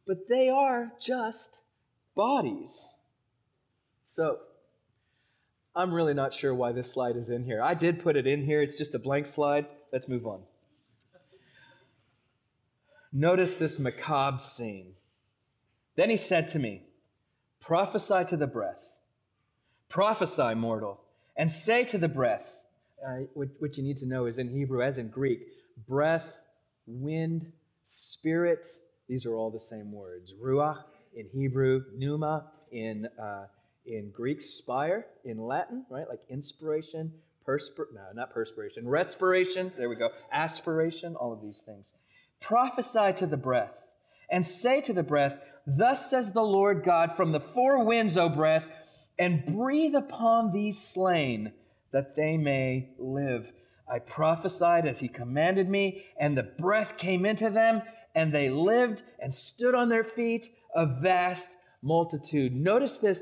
but 0.07 0.29
they 0.29 0.49
are 0.49 0.93
just 1.01 1.63
bodies. 2.15 2.93
So, 4.05 4.39
I'm 5.75 5.95
really 5.95 6.15
not 6.15 6.35
sure 6.35 6.53
why 6.53 6.73
this 6.73 6.93
slide 6.93 7.17
is 7.17 7.31
in 7.31 7.45
here. 7.45 7.63
I 7.63 7.75
did 7.75 8.03
put 8.03 8.17
it 8.17 8.27
in 8.27 8.45
here, 8.45 8.61
it's 8.61 8.77
just 8.77 8.95
a 8.95 8.99
blank 8.99 9.27
slide. 9.27 9.67
Let's 9.93 10.09
move 10.09 10.27
on. 10.27 10.41
Notice 13.13 13.55
this 13.55 13.79
macabre 13.79 14.43
scene. 14.43 14.95
Then 15.97 16.11
he 16.11 16.17
said 16.17 16.49
to 16.49 16.59
me, 16.59 16.83
Prophesy 17.61 18.25
to 18.29 18.37
the 18.37 18.47
breath. 18.47 18.85
Prophesy, 19.89 20.55
mortal, 20.55 21.01
and 21.37 21.51
say 21.51 21.85
to 21.85 21.99
the 21.99 22.09
breath. 22.09 22.53
Uh, 23.05 23.25
what, 23.35 23.49
what 23.59 23.77
you 23.77 23.83
need 23.83 23.99
to 23.99 24.07
know 24.07 24.27
is 24.27 24.39
in 24.39 24.49
Hebrew, 24.49 24.83
as 24.83 24.99
in 24.99 25.09
Greek, 25.09 25.41
breath, 25.89 26.27
wind, 26.87 27.53
spirit, 27.91 28.67
these 29.09 29.27
are 29.27 29.35
all 29.35 29.51
the 29.51 29.59
same 29.59 29.91
words. 29.91 30.33
Ruach 30.41 30.85
in 31.17 31.27
Hebrew, 31.33 31.83
pneuma 31.97 32.51
in, 32.71 33.09
uh, 33.21 33.47
in 33.85 34.11
Greek, 34.13 34.41
spire 34.41 35.07
in 35.25 35.39
Latin, 35.39 35.85
right? 35.91 36.09
Like 36.09 36.21
inspiration, 36.29 37.13
perspir, 37.47 37.87
no, 37.93 38.03
not 38.15 38.33
perspiration, 38.33 38.87
respiration, 38.87 39.73
there 39.77 39.89
we 39.89 39.97
go, 39.97 40.11
aspiration, 40.33 41.17
all 41.17 41.33
of 41.33 41.43
these 41.43 41.63
things. 41.67 41.87
Prophesy 42.41 43.13
to 43.17 43.27
the 43.27 43.37
breath 43.37 43.77
and 44.31 44.47
say 44.47 44.81
to 44.83 44.93
the 44.93 45.03
breath, 45.03 45.37
Thus 45.67 46.09
says 46.09 46.33
the 46.33 46.43
Lord 46.43 46.85
God, 46.85 47.17
from 47.17 47.33
the 47.33 47.41
four 47.41 47.85
winds, 47.85 48.17
O 48.17 48.29
breath, 48.29 48.65
and 49.19 49.45
breathe 49.45 49.97
upon 49.97 50.53
these 50.53 50.81
slain, 50.81 51.53
that 51.93 52.15
they 52.15 52.37
may 52.37 52.91
live. 52.99 53.53
I 53.91 53.99
prophesied 53.99 54.87
as 54.87 55.01
he 55.01 55.09
commanded 55.09 55.69
me, 55.69 56.05
and 56.19 56.37
the 56.37 56.45
breath 56.45 56.97
came 56.97 57.27
into 57.27 57.51
them, 57.51 57.83
and 58.15 58.33
they 58.33 58.49
lived 58.49 59.03
and 59.19 59.35
stood 59.35 59.75
on 59.75 59.89
their 59.89 60.05
feet, 60.05 60.49
a 60.75 60.87
vast 60.87 61.49
multitude. 61.83 62.55
Notice 62.55 62.97
this 62.99 63.21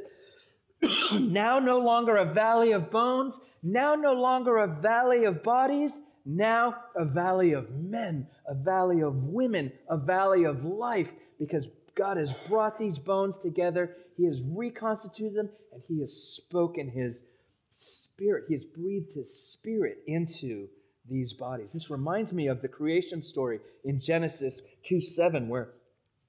now 1.12 1.58
no 1.58 1.78
longer 1.78 2.16
a 2.16 2.32
valley 2.32 2.72
of 2.72 2.90
bones, 2.90 3.40
now 3.62 3.94
no 3.94 4.12
longer 4.12 4.58
a 4.58 4.80
valley 4.80 5.24
of 5.24 5.42
bodies, 5.42 6.00
now 6.24 6.76
a 6.94 7.04
valley 7.04 7.52
of 7.52 7.70
men, 7.70 8.26
a 8.46 8.54
valley 8.54 9.00
of 9.00 9.14
women, 9.14 9.72
a 9.88 9.96
valley 9.96 10.44
of 10.44 10.64
life, 10.64 11.08
because 11.38 11.68
God 11.94 12.16
has 12.16 12.32
brought 12.48 12.78
these 12.78 12.98
bones 12.98 13.38
together. 13.38 13.96
He 14.16 14.26
has 14.26 14.42
reconstituted 14.44 15.34
them, 15.34 15.48
and 15.72 15.82
He 15.88 16.00
has 16.00 16.12
spoken 16.12 16.88
His 16.88 17.22
Spirit. 17.78 18.44
He 18.48 18.54
has 18.54 18.64
breathed 18.64 19.12
His 19.14 19.52
Spirit 19.52 19.98
into 20.06 20.68
these 21.08 21.32
bodies. 21.32 21.72
This 21.72 21.90
reminds 21.90 22.32
me 22.32 22.48
of 22.48 22.60
the 22.60 22.68
creation 22.68 23.22
story 23.22 23.60
in 23.84 24.00
Genesis 24.00 24.60
2 24.84 25.00
7, 25.00 25.48
where 25.48 25.70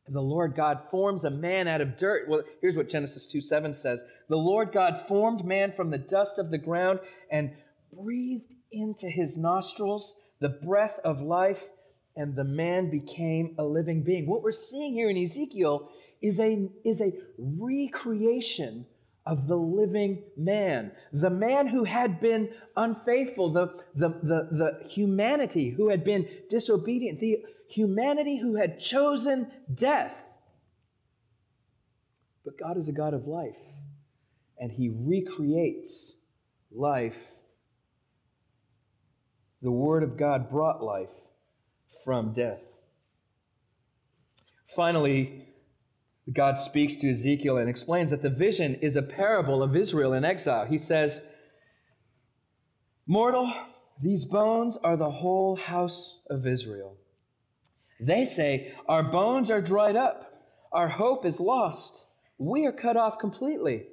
the 0.08 0.22
Lord 0.22 0.56
God 0.56 0.80
forms 0.90 1.26
a 1.26 1.30
man 1.30 1.68
out 1.68 1.82
of 1.82 1.98
dirt. 1.98 2.28
Well, 2.28 2.44
here's 2.62 2.78
what 2.78 2.90
Genesis 2.90 3.28
2 3.28 3.42
7 3.42 3.74
says 3.74 4.02
The 4.30 4.36
Lord 4.36 4.72
God 4.72 5.06
formed 5.08 5.46
man 5.46 5.72
from 5.72 5.90
the 5.90 5.98
dust 5.98 6.40
of 6.40 6.50
the 6.50 6.58
ground 6.58 7.00
and 7.32 7.52
breathed 7.94 8.54
into 8.72 9.08
his 9.08 9.38
nostrils 9.38 10.16
the 10.40 10.50
breath 10.50 11.00
of 11.04 11.22
life, 11.22 11.64
and 12.16 12.36
the 12.36 12.44
man 12.44 12.90
became 12.90 13.56
a 13.58 13.64
living 13.64 14.04
being. 14.04 14.26
What 14.28 14.44
we're 14.44 14.52
seeing 14.52 14.94
here 14.94 15.10
in 15.10 15.18
Ezekiel 15.18 15.90
is 16.22 16.40
a, 16.40 16.70
is 16.86 17.02
a 17.02 17.14
recreation 17.38 18.86
of 19.30 19.48
the 19.48 19.56
living 19.56 20.24
man, 20.36 20.92
the 21.14 21.30
man 21.30 21.68
who 21.68 21.84
had 21.84 22.20
been 22.20 22.50
unfaithful, 22.76 23.54
the, 23.54 23.68
the, 23.96 24.10
the, 24.24 24.48
the 24.52 24.90
humanity 24.90 25.70
who 25.70 25.90
had 25.90 26.04
been 26.04 26.28
disobedient, 26.50 27.20
the 27.20 27.44
humanity 27.70 28.40
who 28.40 28.56
had 28.56 28.80
chosen 28.80 29.52
death. 29.76 30.16
But 32.44 32.58
God 32.58 32.78
is 32.78 32.88
a 32.88 32.92
God 32.92 33.14
of 33.14 33.28
life, 33.28 33.60
and 34.58 34.72
He 34.72 34.90
recreates 34.90 36.16
life. 36.72 37.20
The 39.62 39.72
Word 39.72 40.02
of 40.02 40.18
God 40.18 40.50
brought 40.50 40.82
life 40.82 41.10
from 42.04 42.34
death. 42.34 42.64
Finally, 44.76 45.49
God 46.34 46.58
speaks 46.58 46.96
to 46.98 47.10
Ezekiel 47.10 47.58
and 47.58 47.70
explains 47.70 48.12
that 48.12 48.22
the 48.22 48.30
vision 48.30 48.76
is 48.76 48.96
a 48.96 49.02
parable 49.02 49.64
of 49.64 49.76
Israel 49.76 50.14
in 50.14 50.26
exile. 50.26 50.66
He 50.66 50.78
says, 50.78 51.22
Mortal, 53.08 53.52
these 54.02 54.26
bones 54.26 54.78
are 54.84 54.96
the 54.96 55.10
whole 55.10 55.56
house 55.56 56.20
of 56.30 56.46
Israel. 56.46 56.96
They 58.00 58.26
say, 58.26 58.74
Our 58.88 59.04
bones 59.04 59.50
are 59.50 59.62
dried 59.62 59.96
up, 59.96 60.32
our 60.72 60.88
hope 60.88 61.26
is 61.26 61.40
lost, 61.40 62.06
we 62.38 62.66
are 62.66 62.72
cut 62.72 62.96
off 62.96 63.18
completely. 63.18 63.88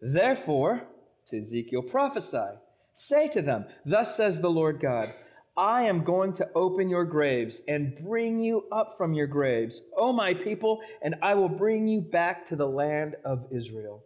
Therefore, 0.00 0.86
to 1.28 1.38
Ezekiel, 1.38 1.82
prophesy. 1.82 2.58
Say 2.94 3.28
to 3.28 3.42
them, 3.42 3.64
Thus 3.84 4.16
says 4.16 4.40
the 4.40 4.50
Lord 4.50 4.80
God, 4.80 5.12
I 5.56 5.82
am 5.82 6.02
going 6.02 6.32
to 6.34 6.48
open 6.56 6.88
your 6.88 7.04
graves 7.04 7.62
and 7.68 7.96
bring 8.04 8.40
you 8.40 8.64
up 8.72 8.96
from 8.98 9.14
your 9.14 9.28
graves, 9.28 9.80
O 9.96 10.12
my 10.12 10.34
people, 10.34 10.80
and 11.00 11.14
I 11.22 11.34
will 11.34 11.48
bring 11.48 11.86
you 11.86 12.00
back 12.00 12.44
to 12.46 12.56
the 12.56 12.66
land 12.66 13.14
of 13.24 13.46
Israel. 13.52 14.02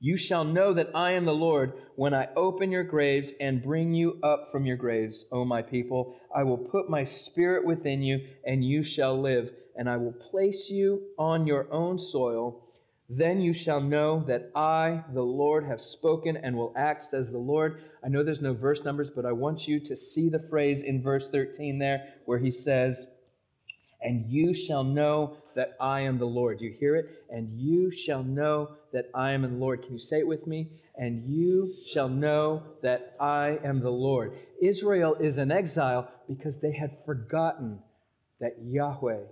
You 0.00 0.16
shall 0.16 0.44
know 0.44 0.74
that 0.74 0.90
I 0.94 1.12
am 1.12 1.26
the 1.26 1.32
Lord 1.32 1.74
when 1.94 2.12
I 2.12 2.28
open 2.34 2.72
your 2.72 2.82
graves 2.82 3.30
and 3.40 3.62
bring 3.62 3.94
you 3.94 4.18
up 4.24 4.48
from 4.50 4.66
your 4.66 4.78
graves, 4.78 5.26
O 5.30 5.44
my 5.44 5.62
people. 5.62 6.16
I 6.34 6.42
will 6.42 6.58
put 6.58 6.90
my 6.90 7.04
spirit 7.04 7.64
within 7.64 8.02
you, 8.02 8.26
and 8.44 8.64
you 8.64 8.82
shall 8.82 9.20
live, 9.20 9.52
and 9.76 9.88
I 9.88 9.96
will 9.96 10.12
place 10.12 10.70
you 10.70 11.02
on 11.18 11.46
your 11.46 11.72
own 11.72 11.98
soil. 11.98 12.64
Then 13.12 13.40
you 13.40 13.52
shall 13.52 13.80
know 13.80 14.22
that 14.28 14.52
I, 14.54 15.02
the 15.12 15.22
Lord, 15.22 15.64
have 15.64 15.80
spoken 15.80 16.36
and 16.36 16.56
will 16.56 16.72
act, 16.76 17.02
says 17.02 17.28
the 17.28 17.38
Lord. 17.38 17.82
I 18.04 18.08
know 18.08 18.22
there's 18.22 18.40
no 18.40 18.54
verse 18.54 18.84
numbers, 18.84 19.10
but 19.10 19.26
I 19.26 19.32
want 19.32 19.66
you 19.66 19.80
to 19.80 19.96
see 19.96 20.28
the 20.28 20.38
phrase 20.38 20.82
in 20.82 21.02
verse 21.02 21.28
13 21.28 21.80
there 21.80 22.14
where 22.26 22.38
he 22.38 22.52
says, 22.52 23.08
And 24.00 24.30
you 24.30 24.54
shall 24.54 24.84
know 24.84 25.38
that 25.56 25.76
I 25.80 26.02
am 26.02 26.18
the 26.18 26.24
Lord. 26.24 26.60
You 26.60 26.70
hear 26.78 26.94
it? 26.94 27.24
And 27.30 27.58
you 27.58 27.90
shall 27.90 28.22
know 28.22 28.76
that 28.92 29.10
I 29.12 29.32
am 29.32 29.42
the 29.42 29.48
Lord. 29.48 29.82
Can 29.82 29.94
you 29.94 29.98
say 29.98 30.20
it 30.20 30.28
with 30.28 30.46
me? 30.46 30.68
And 30.94 31.24
you 31.26 31.74
shall 31.92 32.08
know 32.08 32.62
that 32.82 33.16
I 33.18 33.58
am 33.64 33.80
the 33.80 33.90
Lord. 33.90 34.38
Israel 34.62 35.16
is 35.16 35.36
in 35.36 35.50
exile 35.50 36.08
because 36.28 36.58
they 36.58 36.72
had 36.72 36.96
forgotten 37.04 37.80
that 38.40 38.56
Yahweh 38.62 39.24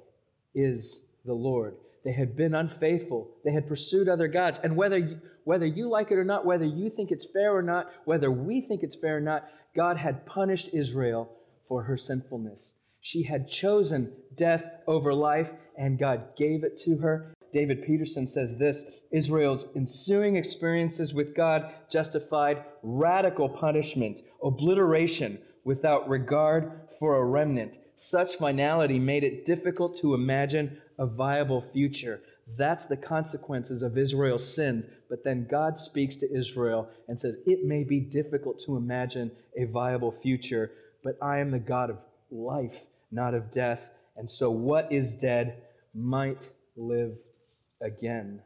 is 0.52 0.98
the 1.24 1.34
Lord. 1.34 1.76
They 2.04 2.12
had 2.12 2.36
been 2.36 2.54
unfaithful. 2.54 3.30
They 3.44 3.52
had 3.52 3.66
pursued 3.66 4.08
other 4.08 4.28
gods. 4.28 4.58
And 4.62 4.76
whether 4.76 5.20
whether 5.44 5.66
you 5.66 5.88
like 5.88 6.10
it 6.10 6.18
or 6.18 6.24
not, 6.24 6.44
whether 6.44 6.64
you 6.66 6.90
think 6.90 7.10
it's 7.10 7.26
fair 7.32 7.56
or 7.56 7.62
not, 7.62 7.90
whether 8.04 8.30
we 8.30 8.60
think 8.60 8.82
it's 8.82 8.96
fair 8.96 9.16
or 9.16 9.20
not, 9.20 9.48
God 9.74 9.96
had 9.96 10.26
punished 10.26 10.70
Israel 10.72 11.30
for 11.68 11.82
her 11.82 11.96
sinfulness. 11.96 12.74
She 13.00 13.22
had 13.22 13.48
chosen 13.48 14.12
death 14.36 14.64
over 14.86 15.14
life, 15.14 15.50
and 15.78 15.98
God 15.98 16.36
gave 16.36 16.64
it 16.64 16.76
to 16.80 16.98
her. 16.98 17.34
David 17.52 17.82
Peterson 17.86 18.26
says 18.26 18.56
this 18.56 18.84
Israel's 19.10 19.66
ensuing 19.74 20.36
experiences 20.36 21.14
with 21.14 21.34
God 21.34 21.72
justified 21.90 22.64
radical 22.82 23.48
punishment, 23.48 24.20
obliteration 24.42 25.38
without 25.64 26.08
regard 26.08 26.72
for 26.98 27.16
a 27.16 27.24
remnant. 27.24 27.78
Such 28.00 28.36
finality 28.36 29.00
made 29.00 29.24
it 29.24 29.44
difficult 29.44 29.98
to 29.98 30.14
imagine 30.14 30.80
a 31.00 31.06
viable 31.06 31.64
future. 31.72 32.20
That's 32.56 32.84
the 32.84 32.96
consequences 32.96 33.82
of 33.82 33.98
Israel's 33.98 34.54
sins. 34.54 34.84
But 35.10 35.24
then 35.24 35.48
God 35.50 35.80
speaks 35.80 36.16
to 36.18 36.32
Israel 36.32 36.88
and 37.08 37.18
says, 37.18 37.38
It 37.44 37.64
may 37.64 37.82
be 37.82 37.98
difficult 37.98 38.62
to 38.66 38.76
imagine 38.76 39.32
a 39.56 39.64
viable 39.64 40.12
future, 40.12 40.70
but 41.02 41.18
I 41.20 41.38
am 41.38 41.50
the 41.50 41.58
God 41.58 41.90
of 41.90 41.98
life, 42.30 42.78
not 43.10 43.34
of 43.34 43.50
death. 43.50 43.90
And 44.16 44.30
so 44.30 44.48
what 44.48 44.92
is 44.92 45.14
dead 45.14 45.64
might 45.92 46.48
live 46.76 47.16
again. 47.80 48.40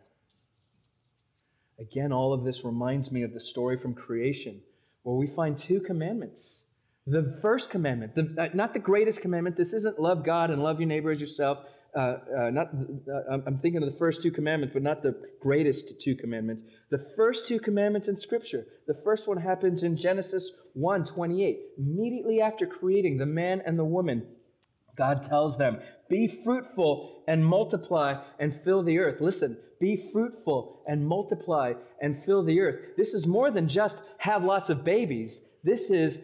Again, 1.78 2.10
all 2.10 2.32
of 2.32 2.42
this 2.42 2.64
reminds 2.64 3.12
me 3.12 3.22
of 3.22 3.34
the 3.34 3.40
story 3.40 3.76
from 3.76 3.92
creation 3.92 4.62
where 5.02 5.16
we 5.16 5.26
find 5.26 5.58
two 5.58 5.80
commandments. 5.80 6.61
The 7.06 7.36
first 7.42 7.70
commandment, 7.70 8.14
the, 8.14 8.34
uh, 8.38 8.48
not 8.54 8.74
the 8.74 8.78
greatest 8.78 9.20
commandment, 9.20 9.56
this 9.56 9.72
isn't 9.72 9.98
love 9.98 10.24
God 10.24 10.50
and 10.50 10.62
love 10.62 10.78
your 10.78 10.88
neighbor 10.88 11.10
as 11.10 11.20
yourself. 11.20 11.58
Uh, 11.96 11.98
uh, 12.38 12.50
not, 12.50 12.68
uh, 13.12 13.38
I'm 13.44 13.58
thinking 13.58 13.82
of 13.82 13.92
the 13.92 13.98
first 13.98 14.22
two 14.22 14.30
commandments, 14.30 14.72
but 14.72 14.82
not 14.82 15.02
the 15.02 15.20
greatest 15.40 16.00
two 16.00 16.14
commandments. 16.14 16.62
The 16.90 17.04
first 17.16 17.46
two 17.46 17.58
commandments 17.58 18.06
in 18.06 18.16
Scripture. 18.16 18.66
The 18.86 18.94
first 19.04 19.26
one 19.26 19.36
happens 19.36 19.82
in 19.82 19.96
Genesis 19.96 20.52
1 20.74 21.04
28. 21.04 21.58
Immediately 21.76 22.40
after 22.40 22.66
creating 22.66 23.18
the 23.18 23.26
man 23.26 23.62
and 23.66 23.76
the 23.76 23.84
woman, 23.84 24.24
God 24.96 25.22
tells 25.24 25.58
them, 25.58 25.80
Be 26.08 26.28
fruitful 26.28 27.24
and 27.26 27.44
multiply 27.44 28.22
and 28.38 28.58
fill 28.62 28.84
the 28.84 29.00
earth. 29.00 29.20
Listen, 29.20 29.56
be 29.80 30.08
fruitful 30.12 30.84
and 30.86 31.04
multiply 31.04 31.72
and 32.00 32.24
fill 32.24 32.44
the 32.44 32.60
earth. 32.60 32.96
This 32.96 33.12
is 33.12 33.26
more 33.26 33.50
than 33.50 33.68
just 33.68 33.98
have 34.18 34.44
lots 34.44 34.70
of 34.70 34.84
babies. 34.84 35.40
This 35.64 35.90
is 35.90 36.20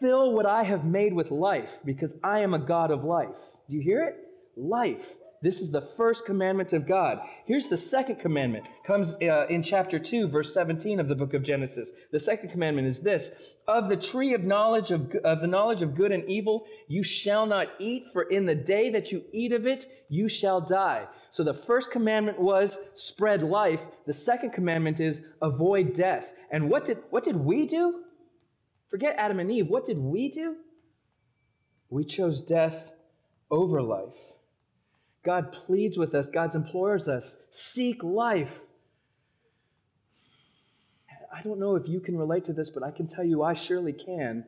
fill 0.00 0.32
what 0.32 0.46
I 0.46 0.62
have 0.62 0.84
made 0.84 1.12
with 1.12 1.30
life 1.30 1.70
because 1.84 2.10
I 2.24 2.40
am 2.40 2.54
a 2.54 2.58
God 2.58 2.90
of 2.90 3.04
life. 3.04 3.28
Do 3.68 3.76
you 3.76 3.82
hear 3.82 4.04
it? 4.04 4.16
Life. 4.56 5.16
This 5.42 5.60
is 5.60 5.70
the 5.70 5.88
first 5.96 6.26
commandment 6.26 6.74
of 6.74 6.86
God. 6.86 7.20
Here's 7.46 7.64
the 7.66 7.78
second 7.78 8.16
commandment. 8.16 8.68
Comes 8.86 9.16
uh, 9.22 9.46
in 9.46 9.62
chapter 9.62 9.98
2 9.98 10.28
verse 10.28 10.52
17 10.52 11.00
of 11.00 11.08
the 11.08 11.14
book 11.14 11.32
of 11.32 11.42
Genesis. 11.42 11.92
The 12.12 12.20
second 12.20 12.50
commandment 12.50 12.88
is 12.88 13.00
this: 13.00 13.30
Of 13.66 13.88
the 13.88 13.96
tree 13.96 14.34
of 14.34 14.44
knowledge 14.44 14.90
of, 14.90 15.14
of 15.24 15.40
the 15.40 15.46
knowledge 15.46 15.80
of 15.80 15.94
good 15.94 16.12
and 16.12 16.28
evil 16.28 16.66
you 16.88 17.02
shall 17.02 17.46
not 17.46 17.68
eat 17.78 18.04
for 18.12 18.24
in 18.24 18.44
the 18.44 18.54
day 18.54 18.90
that 18.90 19.12
you 19.12 19.24
eat 19.32 19.52
of 19.52 19.66
it 19.66 20.04
you 20.10 20.28
shall 20.28 20.60
die. 20.60 21.06
So 21.30 21.42
the 21.42 21.54
first 21.54 21.90
commandment 21.90 22.38
was 22.38 22.76
spread 22.94 23.42
life. 23.42 23.80
The 24.06 24.12
second 24.12 24.50
commandment 24.50 25.00
is 25.00 25.22
avoid 25.40 25.94
death. 25.94 26.32
And 26.50 26.68
what 26.68 26.84
did 26.84 26.98
what 27.08 27.24
did 27.24 27.36
we 27.36 27.66
do? 27.66 28.02
Forget 28.90 29.14
Adam 29.18 29.38
and 29.38 29.50
Eve. 29.50 29.68
What 29.68 29.86
did 29.86 29.98
we 29.98 30.28
do? 30.28 30.56
We 31.88 32.04
chose 32.04 32.40
death 32.40 32.92
over 33.50 33.80
life. 33.80 34.18
God 35.24 35.52
pleads 35.52 35.98
with 35.98 36.14
us, 36.14 36.26
God 36.32 36.54
implores 36.54 37.06
us 37.08 37.36
seek 37.52 38.02
life. 38.02 38.60
I 41.32 41.42
don't 41.42 41.60
know 41.60 41.76
if 41.76 41.88
you 41.88 42.00
can 42.00 42.18
relate 42.18 42.44
to 42.46 42.52
this, 42.52 42.70
but 42.70 42.82
I 42.82 42.90
can 42.90 43.06
tell 43.06 43.24
you 43.24 43.42
I 43.42 43.54
surely 43.54 43.92
can. 43.92 44.44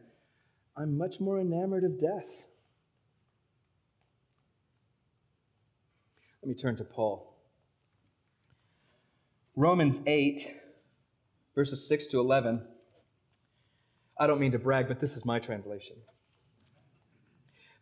I'm 0.76 0.96
much 0.96 1.20
more 1.20 1.40
enamored 1.40 1.84
of 1.84 2.00
death. 2.00 2.28
Let 6.42 6.48
me 6.48 6.54
turn 6.54 6.76
to 6.76 6.84
Paul. 6.84 7.36
Romans 9.54 10.00
8, 10.06 10.56
verses 11.54 11.86
6 11.86 12.08
to 12.08 12.20
11. 12.20 12.62
I 14.22 14.28
don't 14.28 14.38
mean 14.38 14.52
to 14.52 14.58
brag, 14.60 14.86
but 14.86 15.00
this 15.00 15.16
is 15.16 15.24
my 15.24 15.40
translation. 15.40 15.96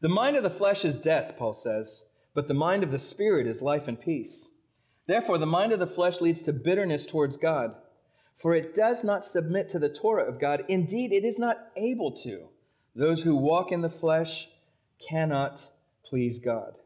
The 0.01 0.09
mind 0.09 0.39
of 0.39 0.43
the 0.43 0.49
flesh 0.49 0.87
is 0.87 0.99
death, 0.99 1.35
Paul 1.37 1.53
says 1.53 2.05
but 2.35 2.49
the 2.49 2.55
mind 2.55 2.83
of 2.83 2.91
the 2.91 2.99
Spirit 2.99 3.47
is 3.47 3.61
life 3.61 3.89
and 3.89 4.01
peace. 4.01 4.53
Therefore, 5.07 5.37
the 5.37 5.45
mind 5.45 5.73
of 5.73 5.81
the 5.81 5.87
flesh 5.87 6.23
leads 6.23 6.41
to 6.45 6.53
bitterness 6.55 7.05
towards 7.05 7.37
God, 7.37 7.75
for 8.37 8.55
it 8.55 8.75
does 8.75 9.05
not 9.05 9.27
submit 9.27 9.69
to 9.69 9.79
the 9.79 9.91
Torah 9.91 10.25
of 10.25 10.41
God. 10.41 10.65
Indeed, 10.69 11.13
it 11.13 11.25
is 11.27 11.39
not 11.39 11.59
able 11.77 12.13
to. 12.23 12.49
Those 12.95 13.21
who 13.21 13.37
walk 13.37 13.73
in 13.73 13.83
the 13.83 13.91
flesh 13.91 14.49
cannot 15.07 15.61
please 16.05 16.39
God. 16.39 16.77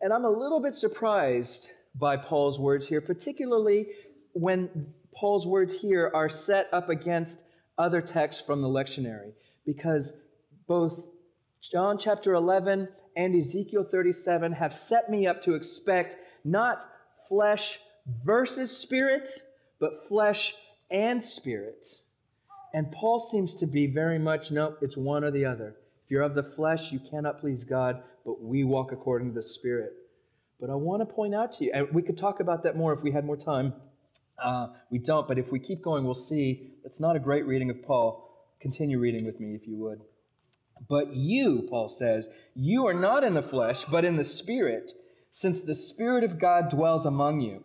And 0.00 0.12
I'm 0.12 0.24
a 0.24 0.30
little 0.30 0.60
bit 0.60 0.74
surprised 0.74 1.68
by 1.94 2.16
Paul's 2.16 2.58
words 2.58 2.88
here, 2.88 3.00
particularly 3.00 3.86
when 4.32 4.92
Paul's 5.14 5.46
words 5.46 5.74
here 5.74 6.10
are 6.12 6.28
set 6.28 6.68
up 6.72 6.88
against 6.88 7.38
other 7.78 8.00
texts 8.00 8.42
from 8.44 8.62
the 8.62 8.68
lectionary, 8.68 9.32
because 9.64 10.12
both 10.66 11.04
John 11.70 11.98
chapter 11.98 12.34
11 12.34 12.88
and 13.16 13.34
Ezekiel 13.34 13.86
37 13.90 14.52
have 14.52 14.74
set 14.74 15.10
me 15.10 15.26
up 15.26 15.42
to 15.42 15.54
expect 15.54 16.16
not 16.44 16.88
flesh 17.28 17.78
versus 18.24 18.76
spirit, 18.76 19.28
but 19.78 20.08
flesh 20.08 20.54
and 20.90 21.22
spirit. 21.22 21.86
And 22.74 22.90
Paul 22.90 23.20
seems 23.20 23.54
to 23.56 23.66
be 23.66 23.86
very 23.86 24.18
much 24.18 24.50
no, 24.50 24.76
it's 24.80 24.96
one 24.96 25.24
or 25.24 25.30
the 25.30 25.44
other. 25.44 25.76
If 26.04 26.10
you're 26.10 26.22
of 26.22 26.34
the 26.34 26.42
flesh, 26.42 26.90
you 26.90 26.98
cannot 26.98 27.40
please 27.40 27.64
God, 27.64 28.02
but 28.24 28.42
we 28.42 28.64
walk 28.64 28.92
according 28.92 29.28
to 29.28 29.34
the 29.34 29.42
Spirit. 29.42 29.92
But 30.60 30.70
I 30.70 30.74
want 30.74 31.00
to 31.00 31.06
point 31.06 31.34
out 31.34 31.52
to 31.54 31.64
you, 31.64 31.72
and 31.74 31.88
we 31.92 32.02
could 32.02 32.16
talk 32.16 32.40
about 32.40 32.62
that 32.62 32.76
more 32.76 32.92
if 32.92 33.02
we 33.02 33.10
had 33.10 33.24
more 33.24 33.36
time. 33.36 33.74
Uh, 34.42 34.68
we 34.90 34.98
don't, 34.98 35.28
but 35.28 35.38
if 35.38 35.52
we 35.52 35.58
keep 35.58 35.82
going, 35.82 36.04
we'll 36.04 36.14
see 36.14 36.72
it's 36.84 37.00
not 37.00 37.16
a 37.16 37.20
great 37.20 37.46
reading 37.46 37.70
of 37.70 37.82
Paul. 37.82 38.28
Continue 38.60 38.98
reading 38.98 39.24
with 39.24 39.40
me 39.40 39.54
if 39.54 39.66
you 39.66 39.76
would. 39.76 40.00
But 40.88 41.14
you, 41.14 41.66
Paul 41.68 41.88
says, 41.88 42.28
you 42.54 42.86
are 42.86 42.94
not 42.94 43.24
in 43.24 43.34
the 43.34 43.42
flesh, 43.42 43.84
but 43.84 44.04
in 44.04 44.16
the 44.16 44.24
Spirit, 44.24 44.92
since 45.30 45.60
the 45.60 45.74
Spirit 45.74 46.24
of 46.24 46.38
God 46.38 46.68
dwells 46.68 47.06
among 47.06 47.40
you. 47.40 47.62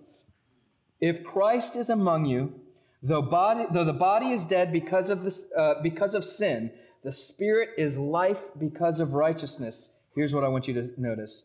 If 1.02 1.24
Christ 1.24 1.76
is 1.76 1.90
among 1.90 2.26
you, 2.26 2.54
though, 3.02 3.22
body, 3.22 3.66
though 3.72 3.86
the 3.86 3.94
body 3.94 4.30
is 4.30 4.46
dead 4.46 4.72
because 4.72 5.10
of, 5.10 5.28
uh, 5.58 5.76
because 5.82 6.16
of 6.16 6.26
sin, 6.26 6.72
the 7.04 7.12
Spirit 7.12 7.70
is 7.78 7.98
life 7.98 8.40
because 8.60 9.00
of 9.00 9.13
righteousness. 9.13 9.90
Here's 10.16 10.34
what 10.34 10.44
I 10.44 10.48
want 10.48 10.68
you 10.68 10.74
to 10.76 10.90
notice. 10.98 11.44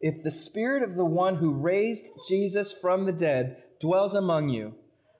If 0.00 0.22
the 0.22 0.30
Spirit 0.30 0.82
of 0.82 0.94
the 0.94 1.04
one 1.04 1.36
who 1.36 1.52
raised 1.52 2.06
Jesus 2.28 2.72
from 2.72 3.06
the 3.06 3.12
dead 3.12 3.62
dwells 3.80 4.14
among 4.14 4.48
you, 4.48 4.74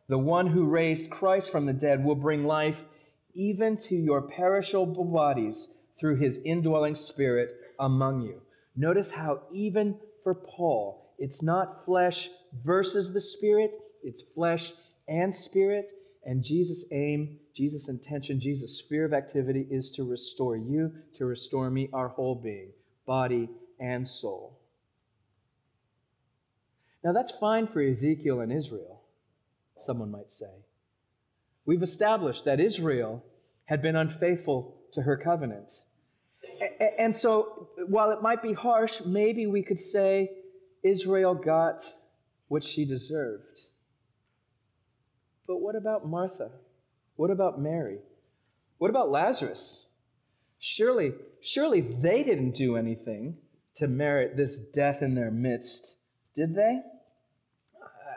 the 0.09 0.19
one 0.19 0.47
who 0.47 0.65
raised 0.65 1.11
Christ 1.11 1.53
from 1.53 1.67
the 1.67 1.73
dead 1.73 2.05
will 2.05 2.15
bring 2.15 2.45
life 2.45 2.79
even 3.35 3.77
to 3.77 3.95
your 3.95 4.23
perishable 4.23 5.05
bodies 5.05 5.69
through 6.01 6.17
his 6.17 6.41
indwelling 6.45 6.95
spirit 6.95 7.53
among 7.79 8.23
you. 8.23 8.41
Notice 8.77 9.11
how, 9.11 9.43
even 9.53 9.97
for 10.23 10.35
Paul, 10.35 11.15
it's 11.19 11.43
not 11.43 11.85
flesh 11.85 12.31
versus 12.65 13.13
the 13.13 13.21
spirit, 13.21 13.73
it's 14.03 14.23
flesh 14.35 14.73
and 15.09 15.35
spirit. 15.35 15.91
And 16.25 16.43
Jesus' 16.43 16.85
aim, 16.93 17.39
Jesus' 17.55 17.89
intention, 17.89 18.41
Jesus' 18.41 18.79
sphere 18.79 19.05
of 19.05 19.15
activity 19.15 19.67
is 19.71 19.91
to 19.93 20.05
restore 20.05 20.57
you, 20.57 20.93
to 21.15 21.27
restore 21.27 21.71
me, 21.71 21.89
our 21.93 22.09
whole 22.09 22.35
being, 22.35 22.71
body 23.07 23.49
and 23.81 24.07
soul. 24.07 24.58
Now, 27.05 27.13
that's 27.13 27.33
fine 27.33 27.69
for 27.69 27.81
Ezekiel 27.81 28.41
and 28.41 28.53
Israel, 28.53 29.03
someone 29.81 30.11
might 30.11 30.31
say. 30.31 30.65
We've 31.65 31.83
established 31.83 32.45
that 32.47 32.61
Israel 32.61 33.23
had 33.67 33.83
been 33.83 33.97
unfaithful 33.97 34.75
to 34.95 35.03
her 35.03 35.17
covenant. 35.17 35.71
And 36.99 37.15
so, 37.15 37.69
while 37.87 38.11
it 38.11 38.23
might 38.23 38.43
be 38.43 38.53
harsh, 38.53 39.01
maybe 39.05 39.47
we 39.47 39.63
could 39.63 39.79
say 39.79 40.31
Israel 40.83 41.35
got 41.35 41.83
what 42.49 42.65
she 42.65 42.85
deserved. 42.85 43.61
But 45.47 45.61
what 45.61 45.77
about 45.77 46.07
Martha? 46.07 46.51
What 47.17 47.31
about 47.31 47.61
Mary? 47.61 47.99
What 48.79 48.91
about 48.91 49.11
Lazarus? 49.11 49.85
Surely, 50.59 51.13
surely 51.41 51.81
they 51.81 52.23
didn't 52.23 52.55
do 52.55 52.77
anything 52.77 53.37
to 53.77 53.87
merit 53.87 54.37
this 54.37 54.57
death 54.57 55.03
in 55.03 55.15
their 55.15 55.31
midst, 55.31 55.97
did 56.39 56.55
they? 56.55 56.81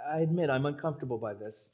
I 0.07 0.19
admit 0.19 0.51
I'm 0.51 0.67
uncomfortable 0.67 1.17
by 1.17 1.33
this. 1.33 1.71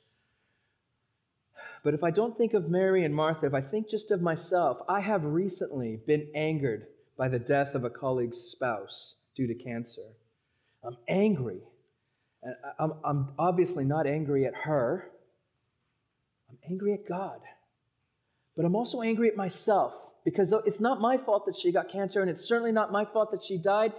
But 1.83 1.93
if 1.93 2.05
I 2.05 2.09
don't 2.09 2.37
think 2.37 2.53
of 2.53 2.69
Mary 2.69 3.03
and 3.03 3.13
Martha, 3.13 3.45
if 3.45 3.53
I 3.53 3.59
think 3.59 3.89
just 3.89 4.11
of 4.11 4.21
myself, 4.21 4.79
I 4.87 5.01
have 5.01 5.25
recently 5.25 5.99
been 6.07 6.25
angered 6.35 6.87
by 7.17 7.27
the 7.27 7.37
death 7.37 7.75
of 7.75 7.83
a 7.83 7.89
colleague's 7.89 8.37
spouse 8.37 9.15
due 9.35 9.45
to 9.45 9.55
cancer. 9.55 10.07
I'm 10.85 10.95
angry. 11.09 11.59
I'm, 12.79 12.93
I'm 13.03 13.29
obviously 13.37 13.83
not 13.83 14.07
angry 14.07 14.45
at 14.45 14.55
her, 14.55 15.11
I'm 16.49 16.57
angry 16.71 16.93
at 16.93 17.05
God. 17.05 17.41
But 18.55 18.63
I'm 18.63 18.75
also 18.75 19.01
angry 19.01 19.27
at 19.27 19.35
myself 19.35 19.93
because 20.23 20.53
it's 20.65 20.79
not 20.79 21.01
my 21.01 21.17
fault 21.17 21.45
that 21.47 21.57
she 21.57 21.73
got 21.73 21.91
cancer, 21.91 22.21
and 22.21 22.29
it's 22.29 22.45
certainly 22.45 22.71
not 22.71 22.91
my 22.91 23.03
fault 23.03 23.31
that 23.31 23.43
she 23.43 23.57
died. 23.57 23.91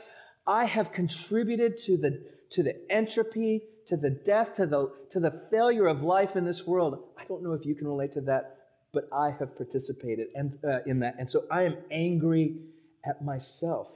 I 0.46 0.64
have 0.64 0.92
contributed 0.92 1.76
to 1.84 1.98
the, 1.98 2.24
to 2.50 2.62
the 2.62 2.74
entropy, 2.90 3.62
to 3.86 3.96
the 3.96 4.10
death, 4.10 4.56
to 4.56 4.66
the, 4.66 4.90
to 5.10 5.20
the 5.20 5.42
failure 5.50 5.86
of 5.86 6.02
life 6.02 6.36
in 6.36 6.44
this 6.44 6.66
world. 6.66 6.98
I 7.18 7.24
don't 7.24 7.42
know 7.42 7.52
if 7.52 7.64
you 7.64 7.74
can 7.74 7.86
relate 7.86 8.12
to 8.12 8.20
that, 8.22 8.56
but 8.92 9.08
I 9.12 9.30
have 9.38 9.56
participated 9.56 10.28
and, 10.34 10.58
uh, 10.64 10.80
in 10.86 11.00
that. 11.00 11.16
And 11.18 11.30
so 11.30 11.44
I 11.50 11.62
am 11.62 11.76
angry 11.90 12.56
at 13.04 13.24
myself. 13.24 13.88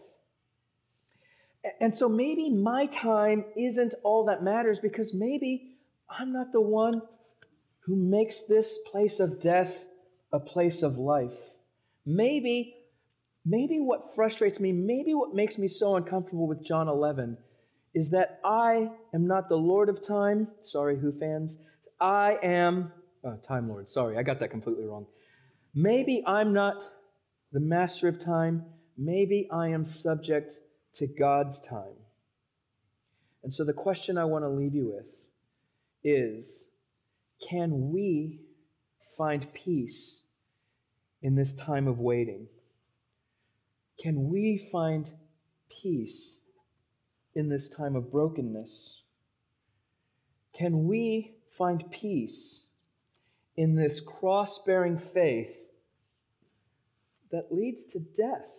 And 1.80 1.94
so 1.94 2.08
maybe 2.08 2.50
my 2.50 2.86
time 2.86 3.44
isn't 3.56 3.94
all 4.02 4.24
that 4.26 4.42
matters 4.42 4.80
because 4.80 5.14
maybe 5.14 5.76
I'm 6.08 6.32
not 6.32 6.52
the 6.52 6.60
one 6.60 7.02
who 7.80 7.96
makes 7.96 8.40
this 8.40 8.78
place 8.90 9.20
of 9.20 9.40
death 9.40 9.84
a 10.32 10.40
place 10.40 10.82
of 10.82 10.98
life. 10.98 11.38
Maybe, 12.04 12.74
maybe 13.44 13.78
what 13.78 14.14
frustrates 14.14 14.58
me, 14.58 14.72
maybe 14.72 15.14
what 15.14 15.34
makes 15.34 15.58
me 15.58 15.68
so 15.68 15.96
uncomfortable 15.96 16.46
with 16.46 16.64
John 16.64 16.88
11 16.88 17.36
is 17.94 18.10
that 18.10 18.40
I 18.44 18.90
am 19.14 19.26
not 19.26 19.48
the 19.48 19.56
Lord 19.56 19.88
of 19.88 20.06
time. 20.06 20.48
Sorry, 20.62 20.98
Who 20.98 21.12
fans? 21.12 21.58
I 22.00 22.38
am, 22.42 22.92
oh, 23.24 23.36
Time 23.46 23.68
Lord, 23.68 23.88
sorry, 23.88 24.16
I 24.16 24.22
got 24.22 24.40
that 24.40 24.50
completely 24.50 24.86
wrong. 24.86 25.06
Maybe 25.74 26.22
I'm 26.26 26.52
not 26.52 26.82
the 27.52 27.60
master 27.60 28.08
of 28.08 28.18
time. 28.18 28.64
Maybe 28.96 29.48
I 29.52 29.68
am 29.68 29.84
subject 29.84 30.54
to 30.94 31.06
God's 31.06 31.60
time. 31.60 31.94
And 33.42 33.52
so 33.52 33.64
the 33.64 33.72
question 33.72 34.18
I 34.18 34.24
want 34.24 34.44
to 34.44 34.48
leave 34.48 34.74
you 34.74 34.92
with 34.94 35.16
is 36.04 36.66
can 37.48 37.90
we 37.92 38.40
find 39.16 39.52
peace 39.52 40.22
in 41.22 41.34
this 41.34 41.54
time 41.54 41.88
of 41.88 41.98
waiting? 41.98 42.46
Can 44.00 44.28
we 44.28 44.68
find 44.70 45.10
peace 45.82 46.36
in 47.34 47.48
this 47.48 47.68
time 47.68 47.96
of 47.96 48.10
brokenness? 48.10 49.02
Can 50.52 50.86
we 50.86 51.34
find 51.56 51.90
peace 51.90 52.64
in 53.56 53.74
this 53.74 54.00
cross 54.00 54.58
bearing 54.64 54.98
faith 54.98 55.54
that 57.30 57.52
leads 57.52 57.84
to 57.84 57.98
death 57.98 58.50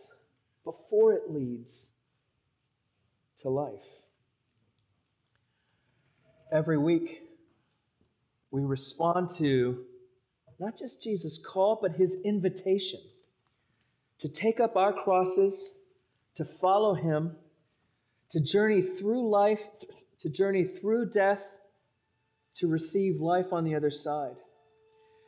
before 0.64 1.14
it 1.14 1.30
leads 1.30 1.92
to 3.42 3.50
life? 3.50 3.86
Every 6.52 6.78
week, 6.78 7.24
we 8.52 8.62
respond 8.62 9.30
to 9.38 9.86
not 10.60 10.78
just 10.78 11.02
Jesus' 11.02 11.40
call, 11.40 11.80
but 11.82 11.94
his 11.94 12.18
invitation 12.24 13.00
to 14.20 14.30
take 14.30 14.60
up 14.60 14.78
our 14.78 14.94
crosses, 14.94 15.72
to 16.36 16.46
follow 16.46 16.94
him, 16.94 17.36
to 18.32 18.40
journey 18.40 18.82
through 18.82 19.30
life, 19.30 19.62
to 20.20 20.30
journey 20.30 20.64
through 20.64 21.10
death, 21.10 21.42
to 22.56 22.68
receive 22.68 23.20
life 23.20 23.52
on 23.52 23.64
the 23.64 23.76
other 23.76 23.92
side. 23.92 24.36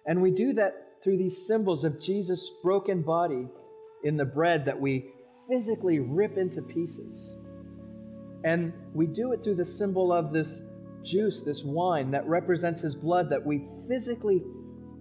And 0.06 0.22
we 0.22 0.32
do 0.32 0.54
that 0.54 0.74
through 1.04 1.18
these 1.18 1.46
symbols 1.48 1.84
of 1.84 2.02
Jesus' 2.02 2.50
broken 2.64 3.02
body 3.02 3.48
in 4.04 4.18
the 4.18 4.26
bread 4.26 4.66
that 4.66 4.80
we 4.80 5.12
physically 5.50 6.00
rip 6.00 6.38
into 6.38 6.62
pieces. 6.62 7.36
And 8.44 8.74
we 8.94 9.08
do 9.08 9.32
it 9.32 9.44
through 9.44 9.56
the 9.56 9.66
symbol 9.66 10.14
of 10.14 10.32
this 10.32 10.62
juice, 11.04 11.42
this 11.42 11.64
wine 11.64 12.12
that 12.12 12.28
represents 12.28 12.82
his 12.82 12.96
blood 12.96 13.30
that 13.30 13.44
we 13.44 13.68
physically 13.88 14.42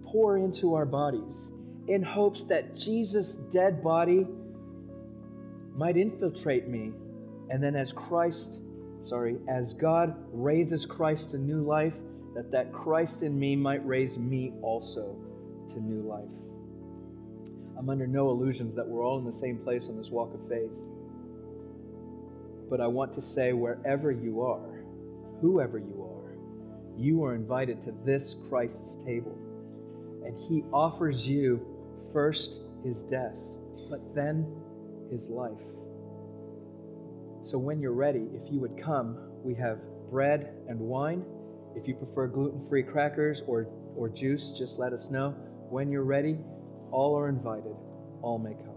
pour 0.05 0.37
into 0.37 0.73
our 0.73 0.85
bodies 0.85 1.51
in 1.87 2.01
hopes 2.01 2.43
that 2.45 2.75
Jesus' 2.75 3.35
dead 3.35 3.83
body 3.83 4.25
might 5.75 5.97
infiltrate 5.97 6.67
me. 6.67 6.93
And 7.49 7.61
then 7.61 7.75
as 7.75 7.91
Christ, 7.91 8.61
sorry, 9.01 9.37
as 9.47 9.73
God 9.73 10.15
raises 10.31 10.85
Christ 10.85 11.31
to 11.31 11.37
new 11.37 11.61
life, 11.61 11.95
that 12.35 12.51
that 12.51 12.73
Christ 12.73 13.23
in 13.23 13.37
me 13.39 13.55
might 13.55 13.85
raise 13.85 14.17
me 14.17 14.53
also 14.61 15.15
to 15.69 15.79
new 15.79 16.01
life. 16.01 16.25
I'm 17.77 17.89
under 17.89 18.07
no 18.07 18.29
illusions 18.29 18.75
that 18.75 18.87
we're 18.87 19.03
all 19.03 19.17
in 19.19 19.25
the 19.25 19.33
same 19.33 19.57
place 19.57 19.89
on 19.89 19.97
this 19.97 20.09
walk 20.09 20.33
of 20.33 20.47
faith. 20.49 20.71
But 22.69 22.81
I 22.81 22.87
want 22.87 23.13
to 23.15 23.21
say, 23.21 23.53
wherever 23.53 24.11
you 24.11 24.41
are, 24.41 24.83
whoever 25.41 25.77
you 25.77 26.03
are, 26.03 26.35
you 26.97 27.23
are 27.23 27.35
invited 27.35 27.81
to 27.83 27.93
this 28.05 28.35
Christ's 28.49 28.95
table. 29.05 29.37
And 30.25 30.37
he 30.37 30.63
offers 30.73 31.27
you 31.27 31.65
first 32.11 32.59
his 32.83 33.03
death, 33.03 33.35
but 33.89 34.15
then 34.15 34.45
his 35.11 35.29
life. 35.29 35.51
So 37.45 37.59
when 37.59 37.79
you're 37.79 37.93
ready, 37.93 38.27
if 38.33 38.51
you 38.51 38.59
would 38.59 38.75
come, 38.81 39.19
we 39.43 39.53
have 39.53 39.77
bread 40.09 40.51
and 40.67 40.79
wine. 40.79 41.23
If 41.75 41.87
you 41.87 41.93
prefer 41.93 42.25
gluten 42.25 42.67
free 42.67 42.81
crackers 42.81 43.43
or, 43.45 43.67
or 43.95 44.09
juice, 44.09 44.51
just 44.57 44.79
let 44.79 44.93
us 44.93 45.11
know. 45.11 45.35
When 45.69 45.91
you're 45.91 46.05
ready, 46.05 46.39
all 46.89 47.15
are 47.15 47.29
invited, 47.29 47.75
all 48.23 48.39
may 48.39 48.55
come. 48.55 48.74